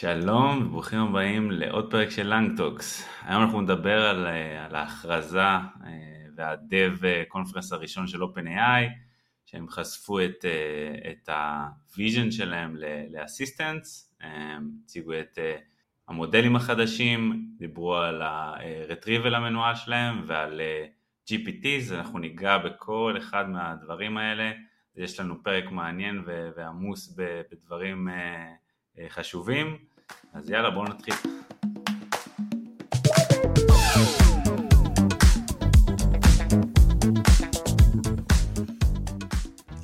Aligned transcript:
שלום 0.00 0.66
וברוכים 0.66 1.00
הבאים 1.00 1.50
לעוד 1.50 1.90
פרק 1.90 2.10
של 2.10 2.34
LangTalks. 2.34 3.08
היום 3.22 3.42
אנחנו 3.42 3.60
נדבר 3.60 4.06
על, 4.06 4.26
אה, 4.26 4.64
על 4.64 4.74
ההכרזה 4.74 5.40
אה, 5.40 5.62
וה 6.36 6.60
dev 6.60 6.96
conference 7.28 7.72
הראשון 7.72 8.06
של 8.06 8.22
OpenAI, 8.22 8.88
שהם 9.44 9.68
חשפו 9.68 10.20
את, 10.20 10.44
אה, 10.44 11.10
את 11.10 11.28
ה 11.28 11.43
vision 11.43 12.30
שלהם 12.30 12.76
ל 13.10 13.19
assistants, 13.19 14.14
הציגו 14.84 15.12
את 15.12 15.38
המודלים 16.08 16.56
החדשים, 16.56 17.46
דיברו 17.58 17.96
על 17.96 18.22
ה-retrieval 18.22 19.36
המנוהל 19.36 19.74
שלהם 19.74 20.22
ועל 20.26 20.60
GPTs, 21.30 21.94
אנחנו 21.94 22.18
ניגע 22.18 22.58
בכל 22.58 23.14
אחד 23.18 23.48
מהדברים 23.48 24.16
האלה, 24.16 24.52
יש 24.96 25.20
לנו 25.20 25.42
פרק 25.42 25.70
מעניין 25.70 26.22
ועמוס 26.56 27.16
בדברים 27.50 28.08
חשובים, 29.08 29.89
אז 30.34 30.50
יאללה 30.50 30.70
בואו 30.70 30.84
נתחיל. 30.84 31.14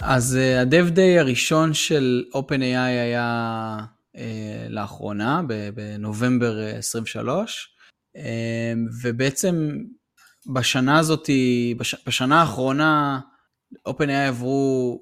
אז 0.00 0.38
הדב 0.60 0.88
דיי 0.88 1.18
הראשון 1.18 1.74
של 1.74 2.24
OpenAI 2.34 2.76
היה 2.78 3.76
uh, 4.16 4.20
לאחרונה, 4.68 5.42
בנובמבר 5.74 6.58
23, 6.78 7.76
uh, 8.16 8.20
ובעצם 9.02 9.78
בשנה 10.54 10.98
הזאת, 10.98 11.30
בש, 11.76 11.94
בשנה 12.06 12.40
האחרונה, 12.40 13.20
OpenAI 13.88 14.28
עברו 14.28 15.00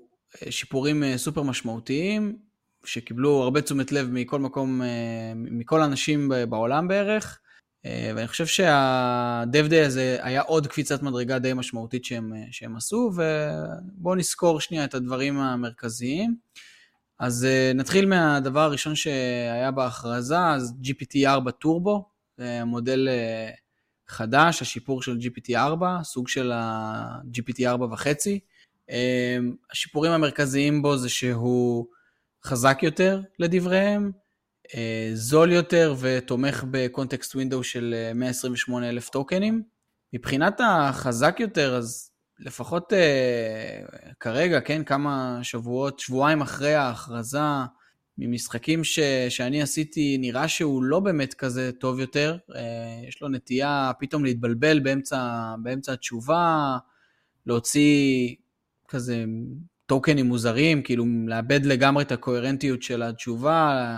שיפורים 0.51 1.17
סופר 1.17 1.43
משמעותיים, 1.43 2.37
שקיבלו 2.85 3.43
הרבה 3.43 3.63
תשומת 3.63 3.93
לב 3.93 4.09
מכל 4.11 4.41
מקום, 4.41 4.83
אה, 4.83 5.33
מכל 5.35 5.83
האנשים 5.83 6.33
בעולם 6.49 6.89
בערך, 6.89 7.41
אה, 7.87 8.13
ואני 8.17 8.29
חושב 8.29 8.47
שהדב 8.47 9.67
דיי 9.67 9.85
הזה 9.85 10.19
היה 10.23 10.41
עוד 10.41 10.67
קפיצת 10.67 11.03
מדרגה 11.03 11.39
די 11.39 11.53
משמעותית 11.53 12.05
שהם, 12.05 12.35
אה, 12.35 12.45
שהם 12.51 12.77
עשו, 12.77 13.13
ובואו 13.15 14.15
נזכור 14.15 14.61
שנייה 14.61 14.85
את 14.85 14.95
הדברים 14.95 15.39
המרכזיים. 15.39 16.37
אז 17.19 17.47
נתחיל 17.75 18.07
מהדבר 18.07 18.61
הראשון 18.61 18.95
שהיה 18.95 19.71
בהכרזה, 19.71 20.39
אז 20.39 20.75
GPT-4 20.83 21.51
טורבו, 21.51 22.09
מודל 22.67 23.09
חדש, 24.09 24.63
השיפור 24.63 25.03
של 25.03 25.19
GPT-4, 25.19 26.03
סוג 26.03 26.29
של 26.29 26.53
ה-GPT-4 26.53 27.83
וחצי. 27.83 28.41
השיפורים 29.71 30.13
המרכזיים 30.13 30.83
בו 30.83 30.97
זה 30.97 31.09
שהוא 31.09 31.87
חזק 32.47 32.79
יותר 32.83 33.21
לדבריהם, 33.39 34.11
אה, 34.75 35.11
זול 35.15 35.53
יותר 35.53 35.95
ותומך 36.01 36.65
בקונטקסט 36.71 37.35
ווינדו 37.35 37.65
של 37.65 37.95
128 38.15 38.87
אה, 38.87 38.91
אלף 38.91 39.09
טוקנים. 39.09 39.63
מבחינת 40.13 40.61
החזק 40.65 41.37
יותר, 41.41 41.77
אז 41.77 42.11
לפחות 42.39 42.93
uh, 42.93 42.97
כרגע, 44.21 44.61
כן, 44.61 44.85
כמה 44.85 45.39
שבועות, 45.43 46.01
שבועיים 46.01 46.41
אחרי 46.41 46.75
ההכרזה, 46.75 47.39
ממשחקים 48.19 48.85
ש, 48.85 48.99
שאני 49.29 49.63
עשיתי, 49.63 50.19
נראה 50.19 50.49
שהוא 50.49 50.83
לא 50.83 51.01
באמת 51.01 51.35
כזה 51.35 51.71
טוב 51.81 52.01
יותר. 52.01 52.37
יש 53.09 53.23
לו 53.23 53.29
נטייה 53.29 53.93
פתאום 53.99 54.25
להתבלבל 54.25 54.79
באמצע, 54.79 55.55
באמצע 55.63 55.93
התשובה, 55.93 56.77
להוציא 57.47 58.35
כזה 58.89 59.25
טוקנים 59.87 60.27
מוזרים, 60.27 60.83
כאילו 60.83 61.05
לאבד 61.27 61.65
לגמרי 61.65 62.05
את 62.05 62.13
הקוהרנטיות 62.13 62.83
של 62.83 63.03
התשובה, 63.03 63.97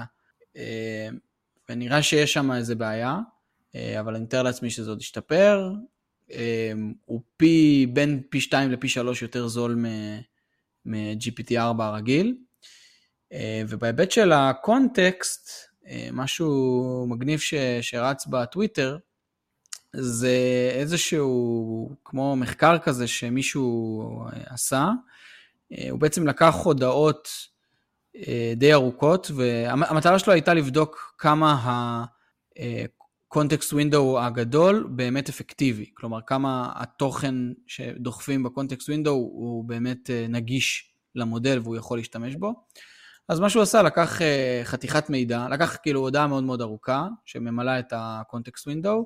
אה, 0.56 1.08
ונראה 1.68 2.02
שיש 2.02 2.32
שם 2.32 2.52
איזה 2.52 2.74
בעיה, 2.74 3.18
אה, 3.74 4.00
אבל 4.00 4.14
אני 4.14 4.24
מתאר 4.24 4.42
לעצמי 4.42 4.70
שזה 4.70 4.90
עוד 4.90 5.00
ישתפר. 5.00 5.72
אה, 6.32 6.72
הוא 7.04 7.20
פי, 7.36 7.86
בין 7.92 8.22
פי 8.30 8.40
2 8.40 8.70
לפי 8.70 8.88
3 8.88 9.22
יותר 9.22 9.48
זול 9.48 9.84
מ-GPT-4 10.86 11.82
הרגיל. 11.82 12.36
ובהיבט 13.68 14.10
של 14.10 14.32
הקונטקסט, 14.32 15.50
משהו 16.12 17.06
מגניב 17.08 17.38
ש, 17.38 17.54
שרץ 17.80 18.26
בטוויטר, 18.26 18.98
זה 19.92 20.38
איזשהו, 20.72 21.90
כמו 22.04 22.36
מחקר 22.36 22.78
כזה 22.78 23.06
שמישהו 23.06 24.24
עשה, 24.46 24.90
הוא 25.90 26.00
בעצם 26.00 26.26
לקח 26.26 26.54
הודעות 26.54 27.28
אה, 28.16 28.52
די 28.56 28.72
ארוכות, 28.72 29.30
והמטרה 29.34 30.18
שלו 30.18 30.32
הייתה 30.32 30.54
לבדוק 30.54 31.14
כמה 31.18 31.52
ה-context 31.52 33.72
window 33.72 34.20
הגדול 34.20 34.88
באמת 34.90 35.28
אפקטיבי, 35.28 35.90
כלומר 35.94 36.18
כמה 36.26 36.72
התוכן 36.76 37.34
שדוחפים 37.66 38.42
ב-context 38.42 38.84
window 38.84 39.10
הוא 39.10 39.64
באמת 39.64 40.10
אה, 40.10 40.26
נגיש 40.28 40.92
למודל 41.14 41.60
והוא 41.62 41.76
יכול 41.76 41.98
להשתמש 41.98 42.34
בו. 42.34 42.54
אז 43.28 43.40
מה 43.40 43.50
שהוא 43.50 43.62
עשה, 43.62 43.82
לקח 43.82 44.20
חתיכת 44.64 45.10
מידע, 45.10 45.46
לקח 45.50 45.76
כאילו 45.82 46.00
הודעה 46.00 46.26
מאוד 46.26 46.44
מאוד 46.44 46.60
ארוכה, 46.60 47.06
שממלאה 47.24 47.78
את 47.78 47.92
ה-context 47.92 48.62
window, 48.62 49.04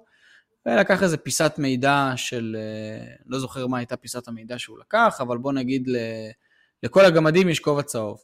ולקח 0.67 1.03
איזה 1.03 1.17
פיסת 1.17 1.55
מידע 1.59 2.13
של, 2.17 2.57
לא 3.27 3.39
זוכר 3.39 3.67
מה 3.67 3.79
הייתה 3.79 3.97
פיסת 3.97 4.29
המידע 4.29 4.59
שהוא 4.59 4.79
לקח, 4.79 5.19
אבל 5.21 5.39
בוא 5.39 5.53
נגיד 5.53 5.89
לכל 6.83 7.05
הגמדים 7.05 7.49
יש 7.49 7.61
כובע 7.61 7.83
צהוב. 7.83 8.19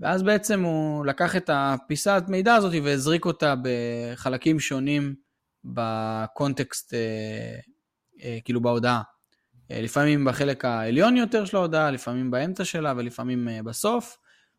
ואז 0.00 0.22
בעצם 0.22 0.62
הוא 0.62 1.06
לקח 1.06 1.36
את 1.36 1.50
הפיסת 1.52 2.22
מידע 2.28 2.54
הזאת 2.54 2.72
והזריק 2.84 3.24
אותה 3.24 3.54
בחלקים 3.62 4.60
שונים 4.60 5.14
בקונטקסט, 5.64 6.94
אה, 6.94 7.58
אה, 8.22 8.38
כאילו 8.44 8.60
בהודעה. 8.60 9.02
אה, 9.70 9.80
לפעמים 9.80 10.24
בחלק 10.24 10.64
העליון 10.64 11.16
יותר 11.16 11.44
של 11.44 11.56
ההודעה, 11.56 11.90
לפעמים 11.90 12.30
באמצע 12.30 12.64
שלה 12.64 12.94
ולפעמים 12.96 13.48
אה, 13.48 13.62
בסוף. 13.62 14.16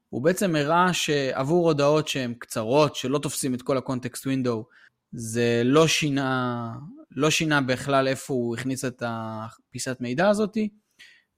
הוא 0.10 0.24
בעצם 0.24 0.56
הראה 0.56 0.94
שעבור 0.94 1.68
הודעות 1.68 2.08
שהן 2.08 2.34
קצרות, 2.34 2.96
שלא 2.96 3.20
תופסים 3.20 3.54
את 3.54 3.62
כל 3.62 3.78
הקונטקסט 3.78 4.26
ווינדו, 4.26 4.66
זה 5.12 5.62
לא 5.66 5.88
שינה, 5.88 6.72
לא 7.12 7.30
שינה 7.30 7.62
בכלל 7.62 8.08
איפה 8.08 8.34
הוא 8.34 8.56
הכניס 8.56 8.86
את 8.86 9.04
הפיסת 9.06 9.98
מידע 10.00 10.30
הזאתי. 10.30 10.70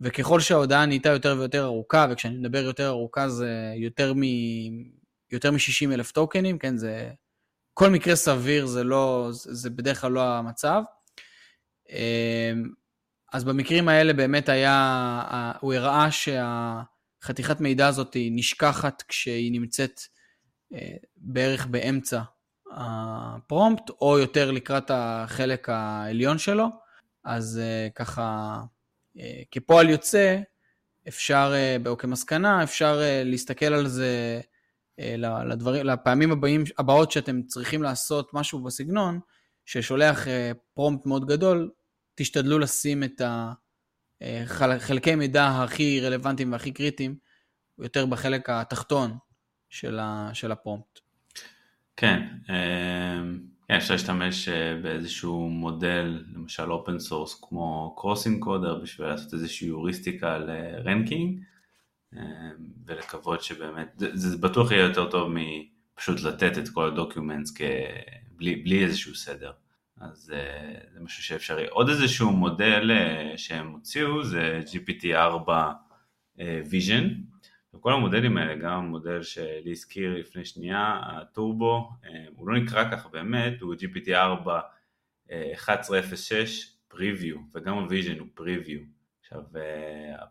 וככל 0.04 0.40
שההודעה 0.40 0.86
נהייתה 0.86 1.10
יותר 1.10 1.36
ויותר 1.40 1.64
ארוכה, 1.64 2.08
וכשאני 2.12 2.38
מדבר 2.38 2.64
יותר 2.64 2.88
ארוכה 2.88 3.30
זה 3.30 3.74
יותר 3.76 4.14
מ... 4.16 4.22
יותר 5.32 5.52
מ-60 5.52 5.94
אלף 5.94 6.12
טוקנים, 6.12 6.58
כן, 6.58 6.78
זה... 6.78 7.12
כל 7.74 7.90
מקרה 7.90 8.16
סביר 8.16 8.66
זה 8.66 8.84
לא, 8.84 9.30
זה 9.32 9.70
בדרך 9.70 10.02
כלל 10.02 10.12
לא 10.12 10.24
המצב. 10.24 10.82
אמ, 11.90 12.70
אז 13.34 13.44
במקרים 13.44 13.90
האלה 13.90 14.14
באמת 14.14 14.50
היה, 14.50 15.54
הוא 15.60 15.74
הראה 15.74 16.08
שהחתיכת 16.12 17.62
מידע 17.62 17.88
הזאת 17.88 18.18
נשכחת 18.32 19.04
כשהיא 19.08 19.52
נמצאת 19.52 20.02
אה, 20.74 20.96
בערך 21.18 21.66
באמצע 21.66 22.22
הפרומפט, 22.72 23.90
או 24.02 24.20
יותר 24.20 24.52
לקראת 24.52 24.92
החלק 24.94 25.70
העליון 25.70 26.38
שלו, 26.38 26.68
אז 27.24 27.62
אה, 27.64 27.88
ככה 27.96 28.60
כפועל 29.52 29.90
יוצא, 29.90 30.40
אפשר, 31.08 31.52
אה, 31.56 31.78
או 31.86 31.98
כמסקנה, 31.98 32.64
אפשר 32.64 33.00
אה, 33.02 33.24
להסתכל 33.26 33.66
על 33.66 33.88
זה 33.88 34.42
לדברים, 35.46 35.86
לפעמים 35.86 36.32
הבאים, 36.32 36.64
הבאות 36.78 37.12
שאתם 37.12 37.44
צריכים 37.44 37.84
לעשות 37.84 38.34
משהו 38.34 38.64
בסגנון, 38.64 39.20
ששולח 39.66 40.28
prompt 40.74 41.06
מאוד 41.06 41.26
גדול, 41.28 41.72
תשתדלו 42.16 42.60
לשים 42.60 43.04
את 43.04 43.22
חלקי 44.80 45.16
מידע 45.16 45.48
הכי 45.48 46.02
רלוונטיים 46.02 46.52
והכי 46.52 46.72
קריטיים 46.72 47.16
יותר 47.80 48.06
בחלק 48.06 48.50
התחתון 48.50 49.18
של 49.70 50.52
ה 50.52 50.58
prompt. 50.58 51.00
כן, 51.98 52.22
כן, 53.74 53.78
אפשר 53.78 53.94
להשתמש 53.94 54.50
אה, 54.50 54.76
באיזשהו 54.82 55.50
מודל, 55.50 56.24
למשל 56.36 56.72
open 56.72 57.00
source 57.00 57.40
כמו 57.42 57.96
cross-encoder 57.98 58.76
בשביל 58.76 59.08
לעשות 59.08 59.34
איזושהי 59.34 59.68
היוריסטיקה 59.68 60.38
ל 60.38 60.50
ranking 60.51 61.40
אה, 62.16 62.22
ולקוות 62.86 63.44
שבאמת, 63.44 63.94
זה, 63.98 64.10
זה 64.14 64.38
בטוח 64.38 64.72
יהיה 64.72 64.84
יותר 64.84 65.12
טוב 65.12 65.34
מפשוט 65.34 66.22
לתת 66.22 66.58
את 66.58 66.70
כל 66.70 66.88
ה 66.88 66.94
documents 66.94 67.54
בלי, 68.38 68.56
בלי 68.56 68.84
איזשהו 68.84 69.16
סדר. 69.16 69.52
אז 70.02 70.34
אה, 70.36 70.74
זה 70.94 71.00
משהו 71.00 71.24
שאפשרי. 71.24 71.68
עוד 71.68 71.90
איזשהו 71.90 72.32
מודל 72.32 72.92
שהם 73.38 73.72
הוציאו 73.72 74.24
זה 74.24 74.62
GPT-4 74.72 75.50
Vision, 76.72 77.33
וכל 77.74 77.94
המודלים 77.94 78.38
האלה, 78.38 78.56
גם 78.56 78.74
המודל 78.74 79.24
שלי 79.24 79.72
הזכיר 79.72 80.18
לפני 80.18 80.46
שנייה, 80.46 81.00
הטורבו, 81.04 81.90
אה, 82.06 82.26
הוא 82.36 82.48
לא 82.48 82.60
נקרא 82.60 82.92
ככה 82.92 83.10
באמת, 83.10 83.62
הוא 83.62 83.76
GPT-4 83.76 84.50
1106 85.32 86.78
preview, 86.88 87.38
וגם 87.56 87.78
ה 87.78 87.84
vision 87.84 88.20
הוא 88.20 88.28
preview. 88.34 88.80
עכשיו, 89.22 89.42
אה, 89.56 90.26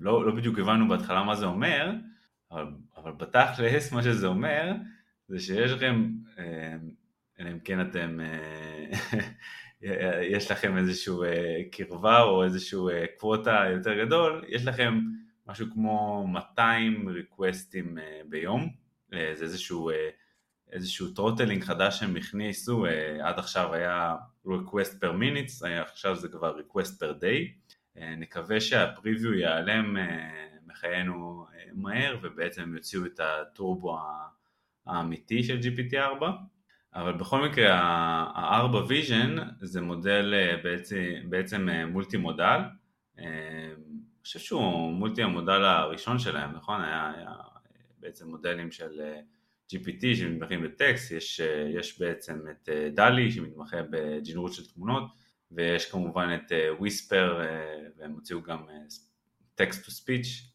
לא, 0.00 0.26
לא 0.26 0.34
בדיוק 0.34 0.58
הבנו 0.58 0.88
בהתחלה 0.88 1.22
מה 1.22 1.34
זה 1.34 1.46
אומר, 1.46 1.90
אבל, 2.50 2.66
אבל 2.96 3.12
בתכלס 3.12 3.92
מה 3.92 4.02
שזה 4.02 4.26
אומר 4.26 4.72
זה 5.28 5.40
שיש 5.40 5.72
לכם, 5.72 6.10
אלא 7.40 7.50
אם 7.50 7.58
כן 7.58 7.80
אתם, 7.80 8.18
יש 10.34 10.50
לכם 10.50 10.76
איזשהו 10.76 11.24
קרבה 11.72 12.22
או 12.22 12.44
איזשהו 12.44 12.88
quota 13.18 13.64
יותר 13.72 14.04
גדול, 14.04 14.44
יש 14.48 14.66
לכם 14.66 15.00
משהו 15.46 15.66
כמו 15.72 16.26
200 16.26 17.08
requestים 17.08 17.98
ביום, 18.28 18.68
זה 19.10 19.44
איזשהו 19.44 19.90
איזשהו 20.72 21.08
throttling 21.08 21.62
חדש 21.64 22.00
שהם 22.00 22.16
הכניסו, 22.16 22.86
אה, 22.86 23.28
עד 23.28 23.38
עכשיו 23.38 23.74
היה 23.74 24.16
request 24.46 24.92
per 25.00 25.12
minutes, 25.20 25.66
עכשיו 25.66 26.16
זה 26.16 26.28
כבר 26.28 26.58
request 26.58 26.92
per 26.98 27.22
day, 27.22 27.70
אה, 27.98 28.14
נקווה 28.16 28.60
שהפריוויו 28.60 29.34
ייעלם 29.34 29.96
אה, 29.96 30.46
מחיינו 30.66 31.46
מהר 31.72 32.18
ובעצם 32.22 32.74
יוציאו 32.74 33.06
את 33.06 33.20
הטורבו 33.20 33.98
האמיתי 34.86 35.42
של 35.42 35.58
GPT-4 35.58 36.24
אבל 36.94 37.12
בכל 37.12 37.48
מקרה 37.48 37.74
ה-4 37.74 38.90
vision 38.90 39.40
זה 39.60 39.80
מודל 39.80 40.34
בעצם, 40.62 41.14
בעצם 41.28 41.68
מולטי 41.88 42.16
מודל, 42.16 42.60
חושב 44.26 44.38
שהוא 44.38 44.92
מולטי 44.92 45.22
המודל 45.22 45.64
הראשון 45.64 46.18
שלהם, 46.18 46.52
נכון? 46.52 46.80
היה, 46.80 47.12
היה 47.16 47.34
בעצם 47.98 48.28
מודלים 48.28 48.70
של 48.70 49.00
GPT 49.72 50.16
שמתמחים 50.16 50.62
בטקסט, 50.62 51.12
יש, 51.12 51.40
אה, 51.40 51.70
יש 51.78 52.00
בעצם 52.00 52.40
את 52.50 52.68
אה, 52.68 52.88
DALL-E 52.90 53.30
שמתמחה 53.30 53.76
בג'נרוט 53.90 54.52
של 54.52 54.66
תמונות 54.66 55.04
ויש 55.50 55.90
כמובן 55.90 56.34
את 56.34 56.52
Whisper 56.78 57.40
אה, 57.40 57.78
והם 57.96 58.12
הוציאו 58.12 58.42
גם 58.42 58.66
text 59.54 59.84
to 59.84 59.90
speech 59.90 60.52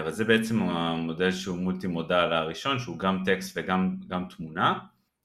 אבל 0.00 0.10
זה 0.10 0.24
בעצם 0.24 0.62
המודל 0.62 1.30
שהוא 1.30 1.58
multi-modal 1.58 2.32
הראשון 2.32 2.78
שהוא 2.78 2.98
גם 2.98 3.22
טקסט 3.24 3.58
וגם 3.58 3.96
גם 4.08 4.28
תמונה 4.36 4.78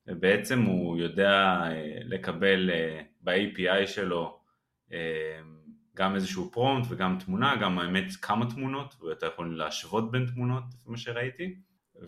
ובעצם 0.07 0.61
הוא 0.61 0.97
יודע 0.97 1.63
לקבל 2.03 2.69
ב-API 3.21 3.87
שלו 3.87 4.39
גם 5.99 6.15
איזשהו 6.15 6.51
prompt 6.51 6.85
וגם 6.89 7.17
תמונה, 7.25 7.55
גם 7.55 7.79
האמת 7.79 8.05
כמה 8.21 8.49
תמונות 8.49 8.95
ואתה 9.01 9.25
יכול 9.25 9.57
להשוות 9.57 10.11
בין 10.11 10.25
תמונות 10.25 10.63
לפי 10.73 10.89
מה 10.89 10.97
שראיתי 10.97 11.55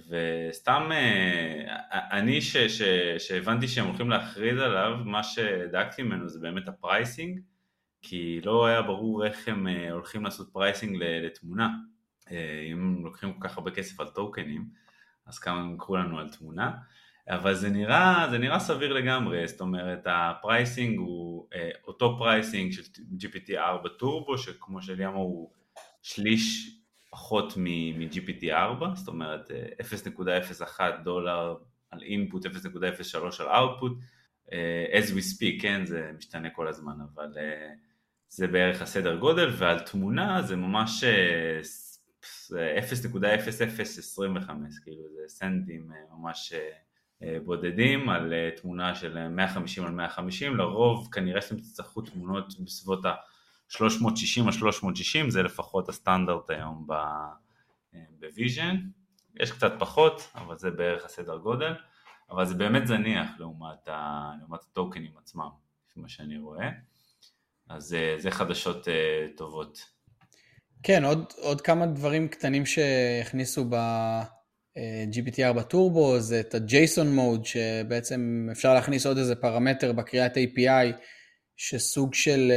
וסתם 0.10 0.90
אה, 0.92 2.18
אני 2.18 2.42
ש, 2.42 2.58
ש, 2.58 2.82
שהבנתי 3.18 3.68
שהם 3.68 3.88
הולכים 3.88 4.10
להכריז 4.10 4.60
עליו, 4.60 4.98
מה 5.06 5.24
שדאגתי 5.24 6.04
ממנו 6.04 6.30
זה 6.30 6.40
באמת 6.40 6.68
ה 6.68 6.76
pricing, 6.76 7.40
כי 8.02 8.42
לא 8.44 8.66
היה 8.66 8.82
ברור 8.82 9.26
איך 9.26 9.48
הם 9.48 9.68
אה, 9.68 9.92
הולכים 9.92 10.24
לעשות 10.24 10.50
pricing 10.54 10.98
לתמונה. 11.02 11.70
אה, 12.32 12.70
אם 12.74 13.06
לוקחים 13.06 13.34
כל 13.34 13.48
כך 13.48 13.58
הרבה 13.58 13.72
כסף 13.72 14.00
על 14.00 14.08
טוקנים, 14.08 14.66
אז 15.26 15.40
כמה 15.40 15.60
הם 15.60 15.74
יקחו 15.74 15.96
לנו 15.96 16.20
על 16.20 16.30
תמונה. 16.30 16.72
אבל 17.32 17.56
זה 17.56 17.70
נראה, 17.70 18.28
זה 18.32 18.38
נראה 18.38 18.60
סביר 18.60 18.94
לגמרי, 18.94 19.48
זאת 19.48 19.62
אומרת 19.62 20.04
ה 20.06 20.17
pricing 20.17 21.00
הוא 21.00 21.48
אותו 21.88 22.16
pricing 22.18 22.72
של 22.72 22.82
GPT-4 23.22 23.90
Turbo, 24.00 24.38
שכמו 24.38 24.82
שלי 24.82 25.06
אמר 25.06 25.24
הוא 25.24 25.52
שליש 26.02 26.76
פחות 27.10 27.54
מ-GPT4, 27.58 28.96
זאת 28.96 29.08
אומרת 29.08 29.52
0.01 30.62 30.80
דולר 31.04 31.56
על 31.92 32.00
input, 32.00 32.48
0.03 32.48 33.44
על 33.44 33.48
output, 33.48 33.92
as 34.92 35.10
we 35.16 35.22
speak, 35.36 35.62
כן, 35.62 35.86
זה 35.86 36.12
משתנה 36.18 36.50
כל 36.50 36.68
הזמן, 36.68 36.96
אבל 37.14 37.34
זה 38.28 38.48
בערך 38.48 38.82
הסדר 38.82 39.16
גודל, 39.16 39.50
ועל 39.58 39.80
תמונה 39.80 40.42
זה 40.42 40.56
ממש 40.56 41.04
0.0025, 41.04 42.54
כאילו 44.84 45.04
זה 45.16 45.22
סנטים 45.28 45.92
ממש 46.12 46.54
בודדים 47.46 48.10
על 48.10 48.34
תמונה 48.62 48.96
של 48.96 49.28
150 49.28 49.86
על 49.86 49.92
150, 49.92 50.58
לרוב 50.58 51.10
כנראה 51.12 51.42
שאתם 51.42 51.58
תצטרכו 51.58 52.02
תמונות 52.02 52.60
בסביבות 52.60 53.06
ה... 53.06 53.14
360 53.72 54.48
על 54.48 54.52
360 54.52 55.30
זה 55.30 55.44
לפחות 55.44 55.90
הסטנדרט 55.90 56.50
היום 56.50 56.88
ב 58.20 58.27
vision, 58.27 58.76
יש 59.40 59.52
קצת 59.52 59.72
פחות, 59.80 60.32
אבל 60.36 60.58
זה 60.58 60.72
בערך 60.72 61.06
הסדר 61.06 61.38
גודל, 61.38 61.74
אבל 62.30 62.46
זה 62.46 62.56
באמת 62.56 62.88
זניח 62.88 63.30
לעומת, 63.40 63.88
ה, 63.88 64.32
לעומת 64.40 64.60
הטוקנים 64.72 65.12
עצמם, 65.18 65.50
לפי 65.90 66.00
מה 66.00 66.10
שאני 66.10 66.38
רואה, 66.38 66.70
אז 67.70 67.94
אה, 67.94 68.16
זה 68.18 68.32
חדשות 68.32 68.88
אה, 68.88 69.28
טובות. 69.38 69.86
כן, 70.84 71.06
עוד, 71.06 71.26
עוד 71.38 71.62
כמה 71.62 71.86
דברים 71.86 72.28
קטנים 72.28 72.66
שהכניסו 72.66 73.66
ב... 73.70 73.76
GPT-4 75.12 75.62
Turbo 75.62 76.20
זה 76.20 76.40
את 76.40 76.56
ה-JSON 76.56 77.18
mode 77.18 77.46
שבעצם 77.46 78.50
אפשר 78.52 78.74
להכניס 78.74 79.06
עוד 79.06 79.18
איזה 79.18 79.36
פרמטר 79.36 79.92
בקריאת 79.92 80.38
API 80.38 80.96
שסוג 81.58 82.14
של 82.14 82.52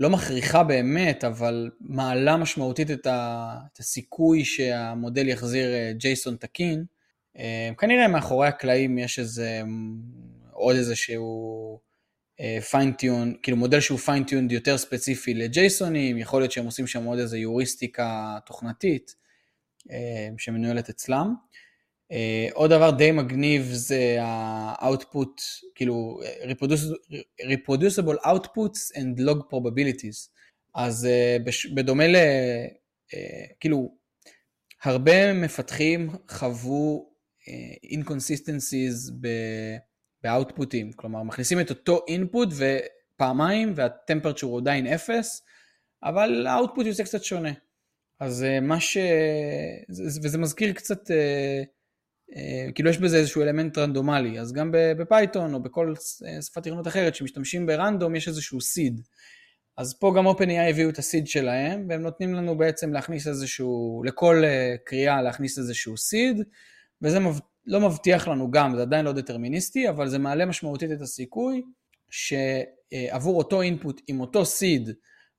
לא 0.00 0.10
מכריחה 0.10 0.62
באמת, 0.62 1.24
אבל 1.24 1.70
מעלה 1.80 2.36
משמעותית 2.36 2.90
את, 2.90 3.06
ה, 3.06 3.54
את 3.72 3.78
הסיכוי 3.78 4.44
שהמודל 4.44 5.28
יחזיר 5.28 5.68
אה, 5.74 5.92
תקין. 6.40 6.84
אה, 7.38 7.70
כנראה 7.78 8.08
מאחורי 8.08 8.48
הקלעים 8.48 8.98
יש 8.98 9.18
איזה, 9.18 9.62
עוד 10.52 10.76
איזה 10.76 10.96
שהוא 10.96 11.78
fine-tune, 12.70 13.28
אה, 13.30 13.34
כאילו 13.42 13.56
מודל 13.56 13.80
שהוא 13.80 13.98
fine-tuned 13.98 14.52
יותר 14.52 14.78
ספציפי 14.78 15.34
ל 15.34 15.44
JSONים, 15.44 16.18
יכול 16.18 16.40
להיות 16.40 16.52
שהם 16.52 16.64
עושים 16.64 16.86
שם 16.86 17.04
עוד 17.04 17.18
איזה 17.18 17.38
היוריסטיקה 17.38 18.38
תוכנתית 18.46 19.14
שמנוהלת 20.38 20.88
אצלם. 20.88 21.34
אה, 22.12 22.16
עוד 22.52 22.70
דבר 22.70 22.90
די 22.90 23.10
מגניב 23.12 23.62
זה 23.62 24.16
ה-output, 24.20 25.40
כאילו 25.74 26.20
reproducible 27.40 28.24
outputs 28.24 28.96
and 28.96 29.20
log 29.20 29.38
probabilities. 29.52 30.30
אז 30.74 31.08
בדומה 31.74 32.06
ל... 32.06 32.16
כאילו, 33.60 33.94
הרבה 34.82 35.32
מפתחים 35.32 36.10
חוו 36.28 37.10
inconsistencies 37.94 39.12
באוטפוטים, 40.22 40.92
כלומר 40.92 41.22
מכניסים 41.22 41.60
את 41.60 41.70
אותו 41.70 42.04
input 42.08 42.54
ופעמיים 42.56 43.72
והטמפרצ'ור 43.76 44.50
הוא 44.50 44.60
עדיין 44.60 44.86
אפס, 44.86 45.42
אבל 46.02 46.46
האוטפוט 46.46 46.86
יוצא 46.86 47.04
קצת 47.04 47.24
שונה. 47.24 47.52
אז 48.20 48.44
uh, 48.44 48.60
מה 48.60 48.80
ש... 48.80 48.96
וזה 50.22 50.38
מזכיר 50.38 50.72
קצת... 50.72 51.10
Uh, 51.10 51.74
אה, 52.36 52.72
כאילו 52.74 52.90
יש 52.90 52.98
בזה 52.98 53.16
איזשהו 53.16 53.42
אלמנט 53.42 53.78
רנדומלי, 53.78 54.40
אז 54.40 54.52
גם 54.52 54.70
בפייתון 54.72 55.54
או 55.54 55.62
בכל 55.62 55.94
אה, 56.26 56.42
שפת 56.42 56.62
תכנות 56.62 56.86
אחרת 56.86 57.14
שמשתמשים 57.14 57.66
ב 57.66 57.73
random 57.73 58.16
יש 58.16 58.28
איזשהו 58.28 58.60
seed. 58.60 59.00
אז 59.76 59.98
פה 59.98 60.14
גם 60.16 60.26
OpenAI 60.26 60.70
הביאו 60.70 60.88
את 60.88 60.98
ה 60.98 61.04
seed 61.04 61.26
שלהם, 61.26 61.86
והם 61.88 62.02
נותנים 62.02 62.34
לנו 62.34 62.58
בעצם 62.58 62.92
להכניס 62.92 63.26
איזשהו, 63.26 64.02
לכל 64.06 64.42
אה, 64.44 64.74
קריאה 64.84 65.22
להכניס 65.22 65.58
איזשהו 65.58 65.96
seed, 65.96 66.42
וזה 67.02 67.20
מב... 67.20 67.40
לא 67.66 67.80
מבטיח 67.80 68.28
לנו 68.28 68.50
גם, 68.50 68.76
זה 68.76 68.82
עדיין 68.82 69.04
לא 69.04 69.12
דטרמיניסטי, 69.12 69.88
אבל 69.88 70.08
זה 70.08 70.18
מעלה 70.18 70.46
משמעותית 70.46 70.92
את 70.92 71.00
הסיכוי 71.00 71.62
שעבור 72.10 73.38
אותו 73.38 73.62
input 73.62 74.00
עם 74.06 74.20
אותו 74.20 74.44
seed 74.44 74.90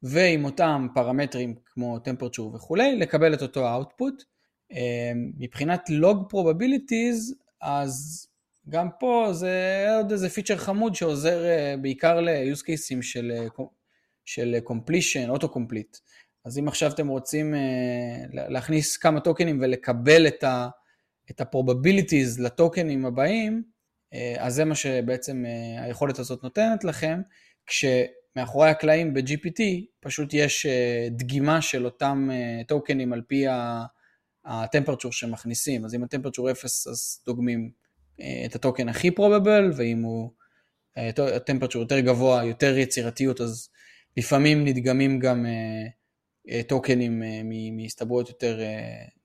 ועם 0.03 0.45
אותם 0.45 0.87
פרמטרים 0.93 1.55
כמו 1.65 1.99
temperature 1.99 2.55
וכולי, 2.55 2.95
לקבל 2.95 3.33
את 3.33 3.41
אותו 3.41 3.67
ה 3.67 3.74
output. 3.74 4.23
אמ, 4.71 5.31
מבחינת 5.37 5.89
log 5.89 6.33
probabilities, 6.33 7.33
אז 7.61 8.27
גם 8.69 8.87
פה 8.99 9.29
זה 9.31 9.85
עוד 9.97 10.11
איזה 10.11 10.29
פיצ'ר 10.29 10.57
חמוד 10.57 10.95
שעוזר 10.95 11.45
אה, 11.45 11.75
בעיקר 11.81 12.21
ל-use 12.21 12.61
cases 12.61 13.01
של, 13.01 13.31
אה, 13.35 13.65
של 14.25 14.55
completion, 14.67 15.37
auto 15.37 15.45
complete. 15.45 15.99
אז 16.45 16.59
אם 16.59 16.67
עכשיו 16.67 16.91
אתם 16.91 17.07
רוצים 17.07 17.55
אה, 17.55 18.49
להכניס 18.49 18.97
כמה 18.97 19.19
טוקנים 19.19 19.59
ולקבל 19.61 20.27
את, 20.27 20.43
ה, 20.43 20.69
את 21.31 21.41
ה-probabilities 21.41 22.41
לטוקנים 22.41 23.05
הבאים, 23.05 23.75
אז 24.37 24.53
זה 24.53 24.65
מה 24.65 24.75
שבעצם 24.75 25.43
היכולת 25.81 26.19
הזאת 26.19 26.43
נותנת 26.43 26.83
לכם, 26.83 27.21
כשמאחורי 28.35 28.69
הקלעים 28.69 29.13
ב-GPT 29.13 29.61
פשוט 29.99 30.33
יש 30.33 30.65
דגימה 31.09 31.61
של 31.61 31.85
אותם 31.85 32.29
טוקנים 32.67 33.13
על 33.13 33.21
פי. 33.27 33.45
הטמפרצ'ור 34.45 35.11
שמכניסים, 35.11 35.85
אז 35.85 35.95
אם 35.95 36.03
הטמפרצ'ור 36.03 36.51
0 36.51 36.87
אז 36.87 37.21
דוגמים 37.25 37.71
אה, 38.21 38.43
את 38.45 38.55
הטוקן 38.55 38.89
הכי 38.89 39.11
פרובבל, 39.11 39.71
ואם 39.77 40.01
הוא 40.01 40.31
אה, 40.97 41.09
הטמפרצ'ור 41.35 41.81
יותר 41.81 41.99
גבוה, 41.99 42.45
יותר 42.45 42.77
יצירתיות, 42.77 43.41
אז 43.41 43.69
לפעמים 44.17 44.65
נדגמים 44.65 45.19
גם 45.19 45.45
אה, 45.45 46.63
טוקנים 46.63 47.23
מהסתברויות 47.77 48.29
יותר 48.29 48.59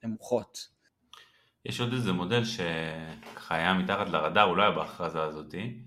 נמוכות. 0.05 0.59
יש 1.65 1.81
עוד 1.81 1.93
איזה 1.93 2.13
מודל 2.13 2.45
שככה 2.45 3.55
היה 3.55 3.75
מתחת 3.75 4.09
לרדאר, 4.09 4.45
אולי 4.45 4.69
לא 4.69 4.77
בהכרזה 4.77 5.23
הזאתי, 5.23 5.79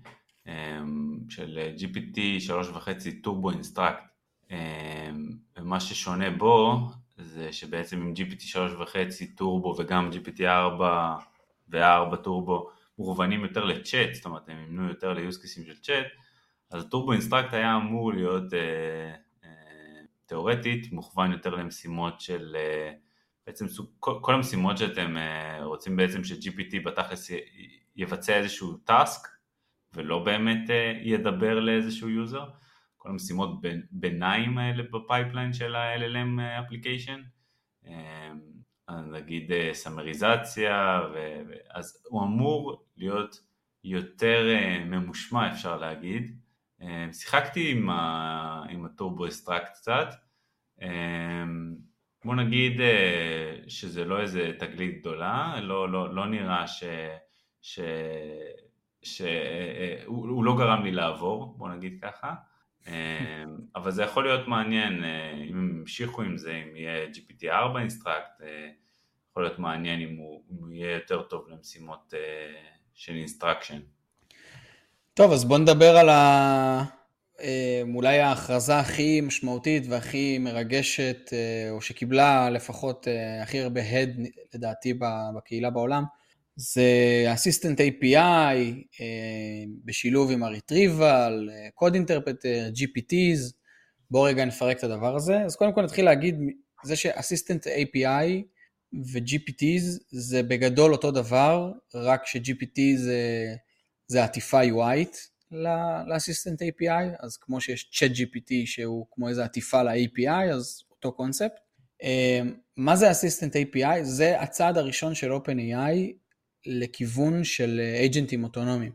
של 1.28 1.58
GPT 1.76 2.18
3.5 2.74 2.88
Turbo 3.22 3.50
Instruct. 3.50 4.02
ומה 5.56 5.80
ששונה 5.80 6.30
בו 6.30 6.80
זה 7.16 7.52
שבעצם 7.52 8.00
עם 8.00 8.12
GPT 8.16 8.42
3.5 8.82 9.24
טורבו 9.36 9.74
וגם 9.78 10.10
GPT 10.12 10.42
4 10.44 11.16
ו-4 11.68 12.16
טורבו 12.16 12.70
מוכוונים 12.98 13.44
יותר 13.44 13.64
לצ'אט, 13.64 14.14
זאת 14.14 14.24
אומרת 14.24 14.48
הם 14.48 14.58
אימנו 14.58 14.88
יותר 14.88 15.14
cases 15.14 15.66
של 15.66 15.80
צ'אט, 15.82 16.06
אז 16.70 16.84
ה 16.84 16.89
Turbo 16.89 17.12
Instruct 17.12 17.54
היה 17.54 17.76
אמור 17.76 18.12
להיות 18.12 18.54
אה, 18.54 19.14
אה, 19.44 19.50
תיאורטית 20.26 20.92
מוכוון 20.92 21.32
יותר 21.32 21.54
למשימות 21.54 22.20
של, 22.20 22.56
אה, 22.58 22.92
בעצם 23.46 23.68
סוג, 23.68 23.86
כל, 24.00 24.18
כל 24.20 24.34
המשימות 24.34 24.78
שאתם 24.78 25.16
אה, 25.16 25.64
רוצים 25.64 25.96
בעצם 25.96 26.24
ש-GPT 26.24 26.84
בתכלס 26.84 27.30
יבצע 27.96 28.36
איזשהו 28.36 28.76
task 28.76 29.28
ולא 29.94 30.24
באמת 30.24 30.70
אה, 30.70 30.98
ידבר 31.02 31.60
לאיזשהו 31.60 32.08
יוזר, 32.08 32.44
כל 32.96 33.08
המשימות 33.08 33.60
ביניים 33.90 34.58
האלה 34.58 34.82
ב 34.92 34.99
pipeline 34.99 35.52
של 35.52 35.76
ה-LLM 35.76 36.40
application, 36.64 37.20
נגיד 38.90 39.52
summarization, 39.72 41.00
אז 41.70 42.04
הוא 42.08 42.22
אמור 42.22 42.84
להיות 42.96 43.40
יותר 43.84 44.48
אה, 44.48 44.84
ממושמע 44.84 45.52
אפשר 45.52 45.76
להגיד. 45.76 46.38
אה, 46.82 47.08
שיחקתי 47.12 47.70
עם, 47.70 47.90
ה, 47.90 48.64
עם 48.68 48.84
ה 48.84 48.91
Turbo 48.91 49.28
Instruct 49.28 49.72
קצת, 49.74 50.14
בוא 52.24 52.34
נגיד 52.34 52.80
שזה 53.68 54.04
לא 54.04 54.20
איזה 54.20 54.52
תגלית 54.58 55.00
גדולה, 55.00 55.60
לא, 55.60 55.92
לא, 55.92 56.14
לא 56.14 56.26
נראה 56.26 56.66
ש... 56.66 56.84
ש... 57.62 57.80
שהוא 59.04 60.44
לא 60.44 60.56
גרם 60.56 60.84
לי 60.84 60.92
לעבור, 60.92 61.54
בוא 61.58 61.68
נגיד 61.68 61.98
ככה, 62.02 62.34
אבל 63.76 63.90
זה 63.90 64.02
יכול 64.02 64.24
להיות 64.24 64.48
מעניין 64.48 65.04
אם 65.48 65.58
הם 65.58 65.78
ימשיכו 65.80 66.22
עם 66.22 66.36
זה, 66.36 66.52
אם 66.52 66.76
יהיה 66.76 67.06
GPT-4 67.06 67.78
Instruct, 67.78 68.42
יכול 69.30 69.42
להיות 69.42 69.58
מעניין 69.58 70.00
אם 70.00 70.16
הוא, 70.16 70.42
אם 70.50 70.56
הוא 70.56 70.68
יהיה 70.70 70.94
יותר 70.94 71.22
טוב 71.22 71.44
למשימות 71.48 72.14
של 72.94 73.12
instruction. 73.12 73.80
טוב, 75.14 75.32
אז 75.32 75.44
בוא 75.44 75.58
נדבר 75.58 75.96
על 75.96 76.08
ה... 76.08 76.84
אולי 77.94 78.20
ההכרזה 78.20 78.78
הכי 78.78 79.20
משמעותית 79.20 79.82
והכי 79.90 80.38
מרגשת, 80.38 81.30
או 81.70 81.80
שקיבלה 81.80 82.50
לפחות 82.50 83.06
הכי 83.42 83.60
הרבה 83.60 83.80
הד 83.82 84.10
לדעתי 84.54 84.94
בקהילה 85.36 85.70
בעולם, 85.70 86.04
זה 86.56 86.84
אסיסטנט 87.34 87.80
API 87.80 88.56
אה, 89.00 89.64
בשילוב 89.84 90.30
עם 90.30 90.42
ה-retrieval, 90.42 91.32
code 91.82 91.94
interpreter, 91.94 92.78
GPTs, 92.78 93.52
בואו 94.10 94.22
רגע 94.22 94.44
נפרק 94.44 94.78
את 94.78 94.84
הדבר 94.84 95.16
הזה. 95.16 95.40
אז 95.40 95.56
קודם 95.56 95.72
כל 95.74 95.82
נתחיל 95.82 96.04
להגיד, 96.04 96.34
זה 96.84 96.96
שאסיסטנט 96.96 97.66
API 97.66 98.42
ו-GPTs 99.12 100.04
זה 100.10 100.42
בגדול 100.42 100.92
אותו 100.92 101.10
דבר, 101.10 101.72
רק 101.94 102.26
ש-GPT 102.26 102.80
זה, 102.96 103.54
זה 104.06 104.24
עטיפה 104.24 104.62
UI'ית 104.62 105.16
לאסיסטנט 106.06 106.62
API, 106.62 107.16
אז 107.20 107.36
כמו 107.36 107.60
שיש 107.60 107.90
צ'אט 107.90 108.10
GPT 108.10 108.52
שהוא 108.66 109.06
כמו 109.10 109.28
איזה 109.28 109.44
עטיפה 109.44 109.82
ל-API, 109.82 110.52
אז 110.54 110.82
אותו 110.90 111.12
קונספט. 111.12 111.52
אה, 112.02 112.40
מה 112.76 112.96
זה 112.96 113.10
אסיסטנט 113.10 113.56
API? 113.56 114.02
זה 114.02 114.40
הצעד 114.40 114.78
הראשון 114.78 115.14
של 115.14 115.32
OpenAI 115.32 116.23
לכיוון 116.66 117.44
של 117.44 117.80
אייג'נטים 117.98 118.44
אוטונומיים. 118.44 118.92